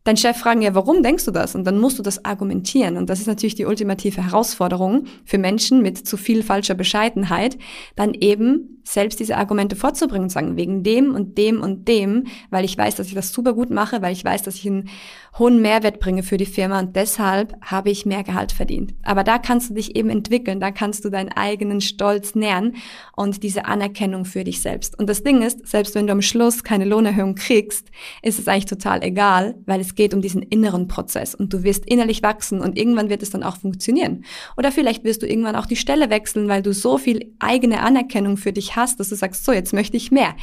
dein 0.04 0.18
Chef 0.18 0.38
fragen, 0.38 0.62
ja, 0.62 0.74
warum 0.76 1.04
denkst 1.04 1.26
du 1.26 1.32
das? 1.32 1.56
Und 1.56 1.66
dann 1.66 1.80
musst 1.80 2.00
du 2.00 2.04
das 2.04 2.24
argumentieren. 2.26 2.98
Und 2.98 3.10
das 3.10 3.20
ist 3.20 3.28
natürlich 3.28 3.56
die 3.56 3.66
ultimative 3.66 4.24
Herausforderung 4.24 5.06
für 5.26 5.38
Menschen 5.38 5.82
mit 5.82 5.98
zu 6.08 6.18
viel 6.18 6.44
falscher 6.44 6.76
Bescheidenheit, 6.76 7.58
dann 7.96 8.14
eben 8.14 8.80
selbst 8.84 9.20
diese 9.20 9.38
Argumente 9.38 9.76
vorzubringen 9.76 10.24
und 10.24 10.30
sagen, 10.30 10.58
wegen 10.58 10.84
dem 10.84 11.14
und 11.14 11.38
dem 11.38 11.62
und 11.62 11.88
dem, 11.88 12.26
weil 12.50 12.66
ich 12.66 12.78
weiß, 12.78 12.96
dass 12.96 13.08
ich 13.08 13.14
das 13.14 13.32
super 13.32 13.54
gut 13.54 13.70
mache, 13.70 14.02
weil 14.02 14.14
ich 14.14 14.26
weiß, 14.26 14.44
dass 14.44 14.56
ich 14.56 14.68
einen 14.68 14.90
hohen 15.38 15.62
Mehrwert 15.62 16.00
bringe 16.00 16.24
für 16.24 16.38
die 16.38 16.46
Firma 16.46 16.80
und 16.80 16.96
deshalb 16.96 17.54
habe 17.62 17.92
ich 17.92 18.06
mehr 18.06 18.24
Gehalt 18.24 18.52
verdient. 18.52 18.96
Aber 19.04 19.24
da 19.24 19.38
kannst 19.38 19.70
du 19.70 19.76
dich 19.76 19.96
eben 19.96 20.10
entwickeln, 20.10 20.60
da 20.60 20.72
kannst 20.72 21.06
du 21.06 21.10
deinen 21.10 21.32
eigenen 21.32 21.82
Stolz 21.82 22.34
nähern 22.34 22.74
und 23.16 23.44
diese 23.44 23.66
Anerkennung 23.66 24.26
für 24.26 24.44
dich 24.44 24.62
selbst. 24.62 24.98
Und 24.98 25.08
das 25.08 25.24
Ding 25.24 25.42
ist, 25.44 25.68
selbst 25.68 25.94
wenn 25.94 26.08
du 26.08 26.14
am 26.14 26.22
Schluss 26.22 26.64
keine 26.64 26.86
Lohnerhöhung 26.86 27.36
kriegst, 27.36 27.90
ist 28.24 28.40
es 28.40 28.48
eigentlich 28.48 28.66
total 28.66 29.04
egal, 29.04 29.56
weil 29.66 29.82
es 29.82 29.89
geht 29.96 30.14
um 30.14 30.22
diesen 30.22 30.42
inneren 30.42 30.88
Prozess 30.88 31.36
und 31.36 31.54
du 31.54 31.64
wirst 31.64 31.86
innerlich 31.86 32.24
wachsen 32.24 32.62
und 32.62 32.78
irgendwann 32.78 33.10
wird 33.10 33.24
es 33.24 33.30
dann 33.30 33.44
auch 33.44 33.58
funktionieren. 33.58 34.26
Oder 34.58 34.72
vielleicht 34.72 35.04
wirst 35.04 35.22
du 35.22 35.28
irgendwann 35.28 35.56
auch 35.56 35.66
die 35.66 35.76
Stelle 35.76 36.10
wechseln, 36.10 36.48
weil 36.48 36.62
du 36.62 36.74
so 36.74 36.98
viel 36.98 37.34
eigene 37.40 37.82
Anerkennung 37.82 38.38
für 38.38 38.54
dich 38.54 38.76
hast, 38.76 39.00
dass 39.00 39.10
du 39.10 39.16
sagst, 39.16 39.46
so, 39.46 39.52
jetzt 39.52 39.74
möchte 39.74 39.98
ich 39.98 40.12
mehr. 40.12 40.36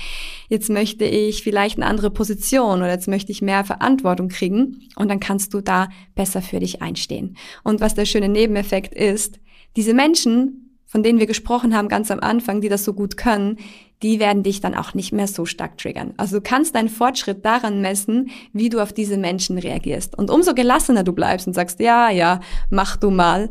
Jetzt 0.49 0.71
möchte 0.71 1.05
ich 1.05 1.43
vielleicht 1.43 1.79
eine 1.79 1.87
andere 1.87 2.11
Position 2.11 2.79
oder 2.79 2.91
jetzt 2.91 3.09
möchte 3.09 3.33
ich 3.33 3.43
mehr 3.43 3.65
Verantwortung 3.65 4.29
kriegen 4.29 4.89
und 4.97 5.09
dann 5.09 5.21
kannst 5.21 5.55
du 5.55 5.61
da 5.61 5.89
besser 6.15 6.43
für 6.43 6.61
dich 6.61 6.83
einstehen. 6.83 7.37
Und 7.63 7.81
was 7.81 7.95
der 7.95 8.05
schöne 8.05 8.29
Nebeneffekt 8.29 8.95
ist, 8.95 9.39
diese 9.77 9.95
Menschen, 9.95 10.66
von 10.87 11.03
denen 11.03 11.19
wir 11.19 11.27
gesprochen 11.27 11.77
haben 11.77 11.89
ganz 11.89 12.11
am 12.11 12.21
Anfang, 12.21 12.61
die 12.61 12.69
das 12.69 12.85
so 12.85 12.95
gut 12.95 13.17
können, 13.17 13.59
die 14.03 14.21
werden 14.21 14.43
dich 14.43 14.61
dann 14.61 14.75
auch 14.75 14.95
nicht 14.95 15.13
mehr 15.13 15.27
so 15.27 15.45
stark 15.47 15.79
triggern. 15.79 16.15
Also 16.17 16.37
du 16.37 16.43
kannst 16.43 16.75
deinen 16.75 16.89
Fortschritt 16.89 17.45
daran 17.45 17.81
messen, 17.81 18.31
wie 18.53 18.69
du 18.69 18.81
auf 18.81 18.93
diese 18.93 19.17
Menschen 19.17 19.59
reagierst. 19.59 20.17
Und 20.17 20.31
umso 20.31 20.55
gelassener 20.55 21.03
du 21.03 21.13
bleibst 21.13 21.47
und 21.47 21.55
sagst, 21.55 21.81
ja, 21.81 22.11
ja, 22.11 22.41
mach 22.71 22.97
du 22.97 23.11
mal, 23.11 23.49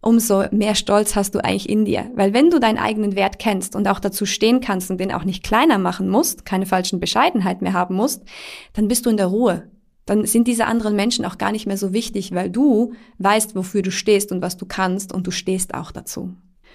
umso 0.00 0.44
mehr 0.52 0.74
Stolz 0.74 1.16
hast 1.16 1.34
du 1.34 1.44
eigentlich 1.44 1.68
in 1.68 1.84
dir. 1.84 2.10
Weil 2.14 2.32
wenn 2.32 2.50
du 2.50 2.60
deinen 2.60 2.78
eigenen 2.78 3.16
Wert 3.16 3.38
kennst 3.38 3.74
und 3.74 3.88
auch 3.88 4.00
dazu 4.00 4.26
stehen 4.26 4.60
kannst 4.60 4.90
und 4.90 4.98
den 4.98 5.12
auch 5.12 5.24
nicht 5.24 5.42
kleiner 5.42 5.78
machen 5.78 6.08
musst, 6.08 6.44
keine 6.44 6.66
falschen 6.66 7.00
Bescheidenheit 7.00 7.62
mehr 7.62 7.72
haben 7.72 7.96
musst, 7.96 8.22
dann 8.74 8.88
bist 8.88 9.06
du 9.06 9.10
in 9.10 9.16
der 9.16 9.26
Ruhe. 9.26 9.68
Dann 10.06 10.24
sind 10.24 10.46
diese 10.46 10.66
anderen 10.66 10.96
Menschen 10.96 11.24
auch 11.24 11.36
gar 11.36 11.52
nicht 11.52 11.66
mehr 11.66 11.76
so 11.76 11.92
wichtig, 11.92 12.34
weil 12.34 12.48
du 12.48 12.94
weißt, 13.18 13.54
wofür 13.56 13.82
du 13.82 13.90
stehst 13.90 14.32
und 14.32 14.40
was 14.40 14.56
du 14.56 14.64
kannst 14.64 15.12
und 15.12 15.26
du 15.26 15.30
stehst 15.30 15.74
auch 15.74 15.90
dazu. 15.90 16.34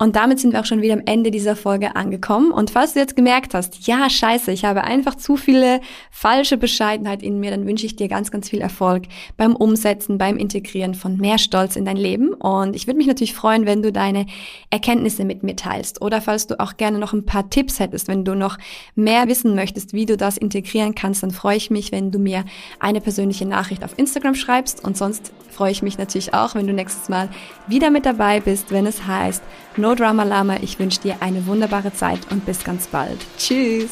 Und 0.00 0.14
damit 0.14 0.38
sind 0.38 0.52
wir 0.52 0.60
auch 0.60 0.64
schon 0.64 0.80
wieder 0.80 0.94
am 0.94 1.02
Ende 1.06 1.32
dieser 1.32 1.56
Folge 1.56 1.96
angekommen. 1.96 2.52
Und 2.52 2.70
falls 2.70 2.92
du 2.94 3.00
jetzt 3.00 3.16
gemerkt 3.16 3.52
hast, 3.52 3.86
ja, 3.88 4.08
scheiße, 4.08 4.52
ich 4.52 4.64
habe 4.64 4.84
einfach 4.84 5.16
zu 5.16 5.36
viele 5.36 5.80
falsche 6.12 6.56
Bescheidenheit 6.56 7.20
in 7.20 7.40
mir, 7.40 7.50
dann 7.50 7.66
wünsche 7.66 7.84
ich 7.84 7.96
dir 7.96 8.06
ganz, 8.06 8.30
ganz 8.30 8.48
viel 8.48 8.60
Erfolg 8.60 9.04
beim 9.36 9.56
Umsetzen, 9.56 10.16
beim 10.16 10.36
Integrieren 10.36 10.94
von 10.94 11.16
mehr 11.16 11.38
Stolz 11.38 11.74
in 11.74 11.84
dein 11.84 11.96
Leben. 11.96 12.32
Und 12.32 12.76
ich 12.76 12.86
würde 12.86 12.98
mich 12.98 13.08
natürlich 13.08 13.34
freuen, 13.34 13.66
wenn 13.66 13.82
du 13.82 13.90
deine 13.90 14.26
Erkenntnisse 14.70 15.24
mit 15.24 15.42
mir 15.42 15.56
teilst. 15.56 16.00
Oder 16.00 16.20
falls 16.20 16.46
du 16.46 16.60
auch 16.60 16.76
gerne 16.76 16.98
noch 16.98 17.12
ein 17.12 17.26
paar 17.26 17.50
Tipps 17.50 17.80
hättest, 17.80 18.06
wenn 18.06 18.24
du 18.24 18.36
noch 18.36 18.56
mehr 18.94 19.26
wissen 19.26 19.56
möchtest, 19.56 19.94
wie 19.94 20.06
du 20.06 20.16
das 20.16 20.36
integrieren 20.36 20.94
kannst, 20.94 21.24
dann 21.24 21.32
freue 21.32 21.56
ich 21.56 21.70
mich, 21.70 21.90
wenn 21.90 22.12
du 22.12 22.20
mir 22.20 22.44
eine 22.78 23.00
persönliche 23.00 23.46
Nachricht 23.46 23.82
auf 23.82 23.98
Instagram 23.98 24.36
schreibst. 24.36 24.84
Und 24.84 24.96
sonst 24.96 25.32
freue 25.50 25.72
ich 25.72 25.82
mich 25.82 25.98
natürlich 25.98 26.34
auch, 26.34 26.54
wenn 26.54 26.68
du 26.68 26.72
nächstes 26.72 27.08
Mal 27.08 27.28
wieder 27.66 27.90
mit 27.90 28.06
dabei 28.06 28.38
bist, 28.38 28.70
wenn 28.70 28.86
es 28.86 29.08
heißt, 29.08 29.42
No 29.76 29.87
Drama 29.94 30.24
Lama. 30.24 30.56
Ich 30.62 30.78
wünsche 30.78 31.00
dir 31.00 31.16
eine 31.20 31.46
wunderbare 31.46 31.92
Zeit 31.92 32.20
und 32.30 32.44
bis 32.46 32.64
ganz 32.64 32.86
bald. 32.86 33.18
Tschüss. 33.38 33.90